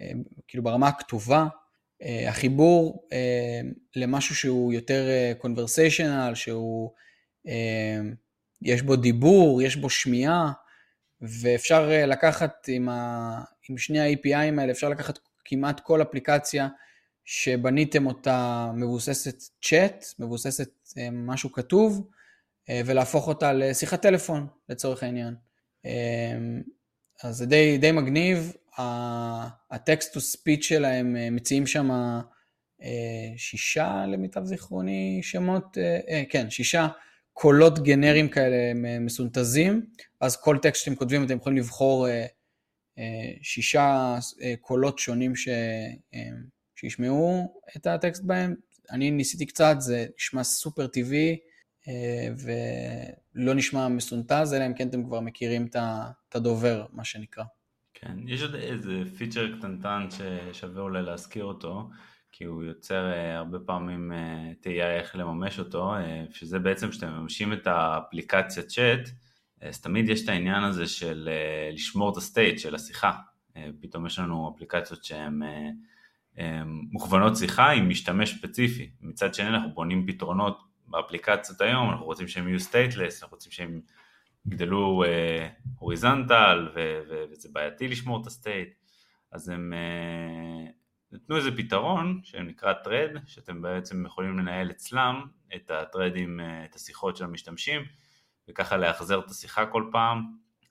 אה, 0.00 0.10
כאילו 0.48 0.62
ברמה 0.62 0.88
הכתובה, 0.88 1.46
החיבור 2.28 3.08
למשהו 3.96 4.34
שהוא 4.34 4.72
יותר 4.72 5.08
conversational, 5.42 6.34
שהוא, 6.34 6.90
יש 8.62 8.82
בו 8.82 8.96
דיבור, 8.96 9.62
יש 9.62 9.76
בו 9.76 9.90
שמיעה, 9.90 10.52
ואפשר 11.20 11.90
לקחת 12.06 12.68
עם, 12.68 12.88
ה, 12.88 13.40
עם 13.68 13.78
שני 13.78 14.00
ה-API'ים 14.00 14.60
האלה, 14.60 14.70
אפשר 14.70 14.88
לקחת 14.88 15.18
כמעט 15.44 15.80
כל 15.80 16.02
אפליקציה 16.02 16.68
שבניתם 17.26 18.06
אותה 18.06 18.70
מבוססת 18.74 19.42
צ'אט, 19.62 20.04
מבוססת 20.18 20.70
אה, 20.98 21.08
משהו 21.12 21.52
כתוב, 21.52 22.08
אה, 22.68 22.80
ולהפוך 22.86 23.28
אותה 23.28 23.52
לשיחת 23.52 24.02
טלפון 24.02 24.46
לצורך 24.68 25.02
העניין. 25.02 25.34
אה, 25.86 26.36
אז 27.22 27.36
זה 27.36 27.46
די, 27.46 27.78
די 27.78 27.92
מגניב, 27.92 28.52
הטקסט 28.78 30.12
טו 30.12 30.20
ספיץ' 30.20 30.64
שלהם 30.64 31.16
מציעים 31.30 31.66
שם 31.66 31.90
שישה 33.36 34.04
למיטב 34.06 34.44
זיכרוני 34.44 35.20
שמות, 35.22 35.78
כן, 36.30 36.50
שישה 36.50 36.88
קולות 37.32 37.78
גנריים 37.78 38.28
כאלה 38.28 38.72
מסונתזים, 39.00 39.86
אז 40.20 40.36
כל 40.36 40.58
טקסט 40.62 40.84
שאתם 40.84 40.96
כותבים 40.96 41.24
אתם 41.24 41.36
יכולים 41.36 41.58
לבחור 41.58 42.06
שישה 43.42 44.18
אה, 44.42 44.54
קולות 44.60 44.98
שונים 44.98 45.36
ש... 45.36 45.48
אה, 46.14 46.28
שישמעו 46.76 47.60
את 47.76 47.86
הטקסט 47.86 48.22
בהם. 48.22 48.54
אני 48.90 49.10
ניסיתי 49.10 49.46
קצת, 49.46 49.76
זה 49.78 50.06
נשמע 50.18 50.44
סופר 50.44 50.86
טבעי 50.86 51.38
אה, 51.88 52.28
ולא 52.38 53.54
נשמע 53.54 53.88
מסונטז, 53.88 54.54
אלא 54.54 54.66
אם 54.66 54.74
כן 54.74 54.88
אתם 54.88 55.04
כבר 55.04 55.20
מכירים 55.20 55.66
את 55.66 56.34
הדובר, 56.34 56.86
מה 56.92 57.04
שנקרא. 57.04 57.44
כן, 58.00 58.16
יש 58.26 58.42
עוד 58.42 58.54
איזה 58.54 59.02
פיצ'ר 59.18 59.56
קטנטן 59.58 60.06
ששווה 60.10 60.82
אולי 60.82 61.02
להזכיר 61.02 61.44
אותו, 61.44 61.90
כי 62.32 62.44
הוא 62.44 62.62
יוצר 62.62 63.12
הרבה 63.36 63.58
פעמים 63.58 64.12
תהייה 64.60 64.96
איך 64.96 65.16
לממש 65.16 65.58
אותו, 65.58 65.94
שזה 66.30 66.58
בעצם 66.58 66.90
כשאתם 66.90 67.08
מממשים 67.08 67.52
את 67.52 67.66
האפליקציה 67.66 68.62
צ'אט, 68.62 69.08
אז 69.60 69.80
תמיד 69.80 70.08
יש 70.08 70.24
את 70.24 70.28
העניין 70.28 70.64
הזה 70.64 70.86
של 70.86 71.28
אה, 71.32 71.70
לשמור 71.72 72.12
את 72.12 72.16
ה-state 72.16 72.58
של 72.58 72.74
השיחה. 72.74 73.12
אה, 73.56 73.68
פתאום 73.80 74.06
יש 74.06 74.18
לנו 74.18 74.52
אפליקציות 74.54 75.04
שהן 75.04 75.42
אה, 76.38 76.62
מוכוונות 76.92 77.36
שיחה 77.36 77.70
עם 77.70 77.88
משתמש 77.88 78.34
ספציפי. 78.38 78.90
מצד 79.00 79.34
שני 79.34 79.48
אנחנו 79.48 79.70
בונים 79.74 80.06
פתרונות 80.06 80.58
באפליקציות 80.86 81.60
היום, 81.60 81.90
אנחנו 81.90 82.06
רוצים 82.06 82.28
שהם 82.28 82.48
יהיו 82.48 82.60
stateless, 82.60 83.22
אנחנו 83.22 83.34
רוצים 83.34 83.52
שהם 83.52 83.80
יגדלו 84.46 85.04
horizontal 85.86 86.68
וזה 87.30 87.48
בעייתי 87.52 87.88
לשמור 87.88 88.22
את 88.22 88.26
ה-state. 88.26 88.74
אז 89.32 89.48
הם 89.48 89.72
נתנו 91.12 91.36
איזה 91.36 91.56
פתרון 91.56 92.20
שנקרא 92.22 92.72
thread, 92.84 93.18
שאתם 93.26 93.62
בעצם 93.62 94.06
יכולים 94.06 94.38
לנהל 94.38 94.70
אצלם 94.70 95.26
את 95.54 95.70
הטרדים, 95.70 96.40
את 96.64 96.74
השיחות 96.74 97.16
של 97.16 97.24
המשתמשים. 97.24 97.82
וככה 98.48 98.76
לאחזר 98.76 99.18
את 99.18 99.30
השיחה 99.30 99.66
כל 99.66 99.88
פעם, 99.92 100.26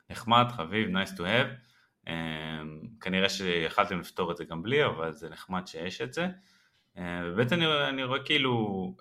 נחמד, 0.10 0.45
חביב, 0.51 0.97
nice 0.97 1.12
to 1.17 1.19
have, 1.19 1.49
um, 2.06 2.10
כנראה 3.01 3.30
שיכלתם 3.30 3.99
לפתור 3.99 4.32
את 4.32 4.38
זה 4.38 4.45
גם 4.45 4.63
בלי, 4.63 4.86
אבל 4.86 5.12
זה 5.12 5.30
נחמד 5.30 5.67
שיש 5.67 6.01
את 6.01 6.13
זה, 6.13 6.28
ובאמת 6.97 7.54
אני, 7.54 7.65
אני 7.89 8.04
רואה 8.04 8.23
כאילו 8.23 8.95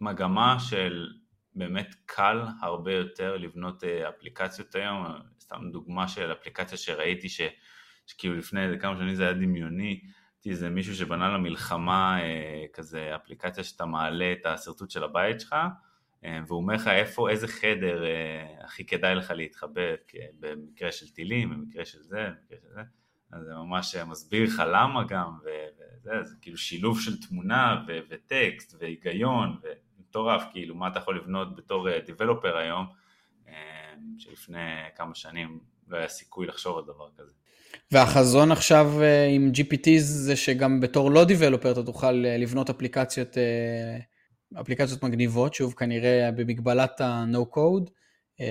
מגמה 0.00 0.56
של 0.60 1.08
באמת 1.54 1.94
קל 2.06 2.42
הרבה 2.60 2.92
יותר 2.92 3.36
לבנות 3.36 3.82
uh, 3.82 3.86
אפליקציות 4.08 4.74
היום, 4.74 5.06
סתם 5.40 5.70
דוגמה 5.72 6.08
של 6.08 6.32
אפליקציה 6.32 6.78
שראיתי 6.78 7.28
ש, 7.28 7.40
שכאילו 8.06 8.36
לפני 8.36 8.64
איזה 8.64 8.76
כמה 8.78 8.96
שנים 8.96 9.14
זה 9.14 9.22
היה 9.22 9.32
דמיוני, 9.32 10.00
איזה 10.46 10.70
מישהו 10.70 10.94
שבנה 10.94 11.28
למלחמה 11.28 12.18
כזה 12.72 13.16
אפליקציה 13.16 13.64
שאתה 13.64 13.86
מעלה 13.86 14.32
את 14.32 14.46
השרטוט 14.46 14.90
של 14.90 15.04
הבית 15.04 15.40
שלך 15.40 15.56
אה, 16.24 16.40
והוא 16.46 16.60
אומר 16.60 16.74
לך 16.74 16.88
איפה, 16.88 17.30
איזה 17.30 17.48
חדר 17.48 18.04
אה, 18.04 18.64
הכי 18.64 18.86
כדאי 18.86 19.14
לך 19.14 19.30
להתחבא 19.30 19.80
במקרה 20.40 20.92
של 20.92 21.10
טילים, 21.10 21.50
במקרה 21.50 21.84
של 21.84 22.02
זה, 22.02 22.28
במקרה 22.28 22.58
של 22.60 22.68
זה, 22.74 22.80
אז 23.32 23.44
זה 23.44 23.54
ממש 23.54 23.96
מסביר 23.96 24.44
לך 24.44 24.62
למה 24.72 25.04
גם, 25.04 25.38
וזה, 25.44 26.22
זה 26.22 26.36
כאילו 26.40 26.56
שילוב 26.56 27.00
של 27.00 27.20
תמונה 27.20 27.84
ו- 27.88 27.98
וטקסט 28.10 28.74
והיגיון, 28.78 29.60
ומטורף, 30.12 30.42
כאילו 30.52 30.74
מה 30.74 30.88
אתה 30.88 30.98
יכול 30.98 31.16
לבנות 31.16 31.56
בתור 31.56 31.88
דיבלופר 32.06 32.56
אה, 32.56 32.60
היום, 32.60 32.86
שלפני 34.18 34.58
כמה 34.96 35.14
שנים 35.14 35.60
לא 35.88 35.96
היה 35.96 36.08
סיכוי 36.08 36.46
לחשוב 36.46 36.78
על 36.78 36.84
דבר 36.84 37.08
כזה. 37.18 37.32
והחזון 37.92 38.52
עכשיו 38.52 38.92
עם 39.30 39.52
GPT 39.54 39.88
זה 39.96 40.36
שגם 40.36 40.80
בתור 40.80 41.10
לא 41.10 41.24
דיבלופר 41.24 41.72
אתה 41.72 41.82
תוכל 41.82 42.12
לבנות 42.12 42.70
אפליקציות, 42.70 43.36
אפליקציות 44.60 45.02
מגניבות, 45.02 45.54
שוב 45.54 45.72
כנראה 45.72 46.30
במגבלת 46.36 47.00
ה-No 47.00 47.56
Code, 47.56 47.90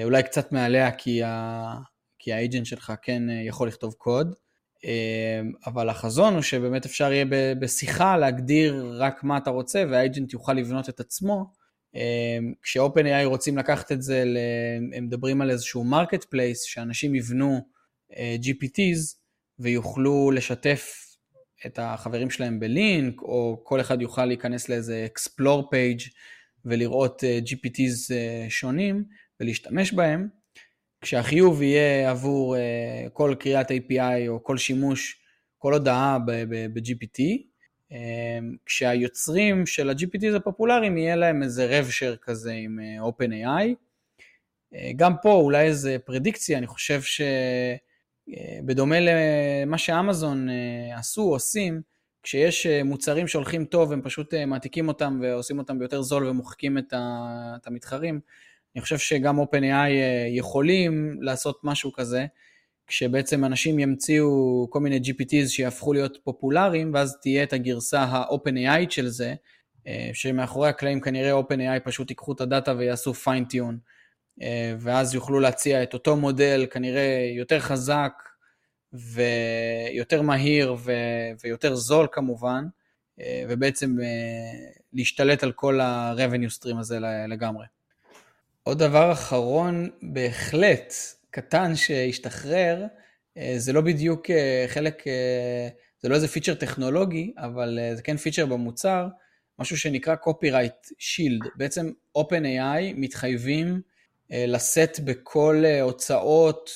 אולי 0.04 0.24
קצת 0.24 0.52
מעליה 0.52 0.92
כי, 0.92 1.24
ה... 1.24 1.74
כי 2.20 2.34
האג'נט 2.34 2.66
שלך 2.66 2.94
כן 3.02 3.24
יכול 3.48 3.68
לכתוב 3.68 3.94
קוד. 3.94 4.36
אמ, 4.84 5.52
אבל 5.66 5.90
החזון 5.90 6.34
הוא 6.34 6.42
שבאמת 6.42 6.86
אפשר 6.86 7.12
יהיה 7.12 7.26
בשיחה 7.60 8.18
להגדיר 8.18 8.96
רק 8.98 9.24
מה 9.24 9.38
אתה 9.38 9.50
רוצה 9.50 9.84
והאג'נט 9.90 10.34
יוכל 10.34 10.54
לבנות 10.54 10.90
את 10.90 11.00
עצמו. 11.00 11.46
אמ, 11.96 12.54
כש-OpenAI 12.64 13.26
רוצים 13.26 13.58
לקחת 13.58 13.92
את 13.92 14.02
זה, 14.02 14.24
הם 14.94 15.06
מדברים 15.06 15.42
על 15.42 15.52
איזשהו 15.52 15.84
marketplace, 15.84 16.64
שאנשים 16.64 17.16
יבנו 17.16 17.62
אה, 18.18 18.36
GPTs 18.42 19.16
ויוכלו 19.60 20.32
לשתף 20.32 21.12
את 21.66 21.80
החברים 21.82 22.30
שלהם 22.30 22.60
בלינק, 22.60 23.22
או 23.22 23.62
כל 23.64 23.82
אחד 23.82 24.02
יוכל 24.02 24.26
להיכנס 24.26 24.70
לאיזה 24.70 25.08
Explore 25.14 25.64
page 25.64 26.10
ולראות 26.66 27.24
אה, 27.24 27.40
GPTs 27.46 28.14
אה, 28.14 28.46
שונים 28.50 29.04
ולהשתמש 29.40 29.94
בהם. 29.94 30.41
כשהחיוב 31.02 31.62
יהיה 31.62 32.10
עבור 32.10 32.56
אה, 32.56 32.60
כל 33.10 33.36
קריאת 33.40 33.72
API 33.72 34.28
או 34.28 34.44
כל 34.44 34.58
שימוש, 34.58 35.22
כל 35.58 35.74
הודעה 35.74 36.18
ב-GPT, 36.50 37.20
אה, 37.90 37.96
כשהיוצרים 38.66 39.66
של 39.66 39.90
ה-GPTs 39.90 40.36
הפופולריים 40.36 40.98
יהיה 40.98 41.16
להם 41.16 41.44
איזה 41.44 41.80
rev 41.80 41.86
share 41.90 42.18
כזה 42.22 42.54
עם 42.54 42.80
אה, 42.80 43.02
OpenAI. 43.10 43.68
Uh, 44.74 44.78
גם 44.96 45.14
פה 45.22 45.34
אולי 45.34 45.64
איזה 45.66 45.98
פרדיקציה, 46.06 46.58
אני 46.58 46.68
חושב 46.68 47.02
שבדומה 48.62 48.98
uh, 48.98 49.02
למה 49.02 49.78
שאמזון 49.78 50.50
uh, 50.50 51.00
עשו, 51.00 51.22
עושים, 51.22 51.82
כשיש 52.24 52.68
uh, 52.68 52.84
מוצרים 52.84 53.28
שהולכים 53.28 53.66
טוב, 53.66 53.92
הם 53.92 54.02
פשוט 54.02 54.34
uh, 54.34 54.46
מעתיקים 54.46 54.88
אותם 54.88 55.20
ועושים 55.22 55.60
אותם 55.60 55.80
ביותר 55.80 56.02
זול 56.02 56.28
ומוחקים 56.28 56.78
את, 56.78 56.94
את 57.58 57.68
המתחרים. 57.68 58.20
אני 58.76 58.82
חושב 58.82 58.98
שגם 58.98 59.40
OpenAI 59.40 59.92
אה, 59.92 60.28
יכולים 60.30 61.18
לעשות 61.22 61.60
משהו 61.64 61.94
כזה, 61.94 62.26
כשבעצם 62.88 63.46
אנשים 63.46 63.80
ימציאו 63.80 64.68
כל 64.70 64.80
מיני 64.80 65.00
GPTs 65.00 65.48
שיהפכו 65.48 65.94
להיות 65.94 66.18
פופולריים, 66.24 66.94
ואז 66.94 67.18
תהיה 67.22 67.44
את 67.44 67.54
הגרסה 67.54 68.02
ה-OpenAI 68.02 68.90
של 68.90 69.08
זה, 69.08 69.36
אה, 69.88 70.10
שמאחורי 70.14 70.70
הקלעים 70.70 71.02
כנראה 71.02 71.40
OpenAI 71.40 71.80
פשוט 71.84 72.10
ייקחו 72.10 72.32
את 72.34 72.42
הדאטה 72.42 72.74
ויעשו 72.78 73.12
fine-tune, 73.12 73.76
אה, 74.42 74.76
ואז 74.80 75.16
יוכלו 75.16 75.40
להציע 75.40 75.84
את 75.84 75.94
אותו 75.94 76.16
מודל 76.18 76.66
כנראה 76.72 77.32
יותר 77.38 77.60
חזק 77.60 78.14
ויותר 78.94 80.22
מהיר 80.22 80.76
ו- 80.80 81.32
ויותר 81.44 81.76
זול 81.76 82.08
כמובן, 82.12 82.66
ובעצם 83.50 83.96
להשתלט 84.94 85.44
על 85.44 85.52
כל 85.52 85.80
ה-revenue 85.80 86.60
stream 86.60 86.80
הזה 86.80 87.00
לגמרי. 87.28 87.66
עוד 88.64 88.80
דבר 88.80 89.12
אחרון 89.12 89.90
בהחלט 90.02 90.94
קטן 91.30 91.76
שהשתחרר, 91.76 92.86
אה, 93.38 93.54
זה 93.58 93.74
לא 93.74 93.82
בדיוק 93.82 94.30
אה, 94.30 94.66
חלק, 94.68 95.08
אה, 95.08 95.68
זה 96.02 96.10
לא 96.10 96.16
איזה 96.16 96.28
פיצ'ר 96.28 96.54
טכנולוגי, 96.54 97.34
אבל 97.38 97.80
זה 97.96 98.02
כן 98.02 98.18
פיצ'ר 98.18 98.46
במוצר, 98.46 99.08
משהו 99.60 99.78
שנקרא 99.78 100.16
copyright 100.16 100.92
shield. 101.00 101.48
בעצם 101.56 101.92
OpenAI 102.18 102.82
מתחייבים 102.96 103.82
לשאת 104.30 105.00
בכל 105.00 105.64
הוצאות 105.82 106.70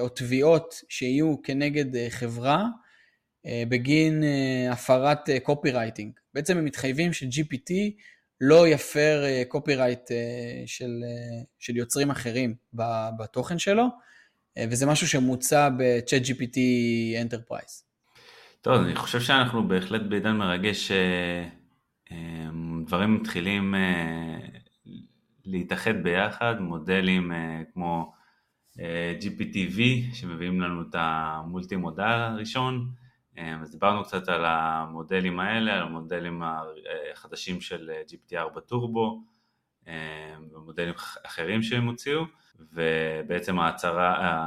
או 0.00 0.08
תביעות 0.08 0.82
שיהיו 0.88 1.42
כנגד 1.42 2.08
חברה 2.08 2.64
בגין 3.46 4.24
הפרת 4.70 5.28
copywriting. 5.46 6.10
בעצם 6.34 6.58
הם 6.58 6.64
מתחייבים 6.64 7.12
ש-GPT 7.12 7.72
לא 8.40 8.68
יפר 8.68 9.22
קופירייט 9.48 10.10
אה, 10.10 10.16
אה, 10.16 10.62
של, 10.66 11.00
אה, 11.04 11.42
של 11.58 11.76
יוצרים 11.76 12.10
אחרים 12.10 12.54
בתוכן 13.18 13.58
שלו, 13.58 13.86
וזה 14.70 14.86
משהו 14.86 15.08
שמוצע 15.08 15.68
ב-chat 15.68 16.24
GPT 16.26 16.56
Enterprise. 17.24 17.84
טוב, 18.60 18.82
אני 18.82 18.96
חושב 18.96 19.20
שאנחנו 19.20 19.68
בהחלט 19.68 20.02
בעידן 20.08 20.36
מרגש 20.36 20.92
שדברים 22.10 23.14
מתחילים 23.14 23.74
להתאחד 25.44 26.02
ביחד, 26.02 26.54
מודלים 26.60 27.32
כמו 27.72 28.12
GPT-V 29.20 29.80
שמביאים 30.14 30.60
לנו 30.60 30.82
את 30.82 30.94
המולטי 30.98 31.76
מודל 31.76 32.02
הראשון, 32.02 32.90
אז 33.36 33.70
דיברנו 33.70 34.04
קצת 34.04 34.28
על 34.28 34.44
המודלים 34.44 35.40
האלה, 35.40 35.74
על 35.74 35.82
המודלים 35.82 36.42
החדשים 37.12 37.60
של 37.60 37.90
GPT-4 38.10 38.60
טורבו 38.60 39.24
ומודלים 40.52 40.94
אחרים 41.26 41.62
שהם 41.62 41.86
הוציאו 41.86 42.24
ובעצם 42.72 43.58
ההצהרה, 43.58 44.38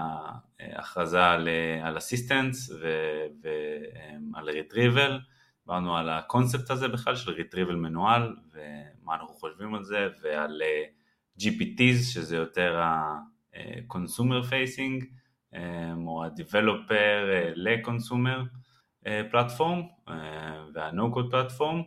ההכרזה 0.60 1.26
על, 1.26 1.50
על 1.84 1.98
אסיסטנס 1.98 2.72
ועל 3.42 4.50
ריטריבל, 4.50 5.20
דיברנו 5.68 5.98
על 5.98 6.10
הקונספט 6.10 6.70
הזה 6.70 6.88
בכלל 6.88 7.16
של 7.16 7.32
ריטריבל 7.32 7.76
מנוהל 7.76 8.36
ומה 8.54 9.14
אנחנו 9.14 9.34
חושבים 9.34 9.76
על 9.76 9.84
זה 9.84 10.08
ועל 10.22 10.62
אה, 10.62 10.84
GPTs 11.40 12.04
שזה 12.14 12.36
יותר 12.36 12.82
ה-consumer 12.82 14.50
facing 14.50 15.06
אה, 15.54 15.94
או 16.06 16.24
ה-developer 16.24 17.24
ל-consumer 17.56 18.67
פלטפורם 19.32 19.82
וה-No 20.74 21.16
Code 21.16 21.32
פלטפורם. 21.32 21.82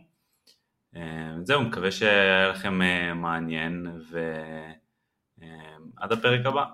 זהו, 1.43 1.61
מקווה 1.61 1.91
שהיה 1.91 2.47
לכם 2.47 2.81
אה, 2.81 3.13
מעניין 3.13 3.87
ועד 5.37 6.11
הפרק 6.11 6.45
הבא. 6.45 6.65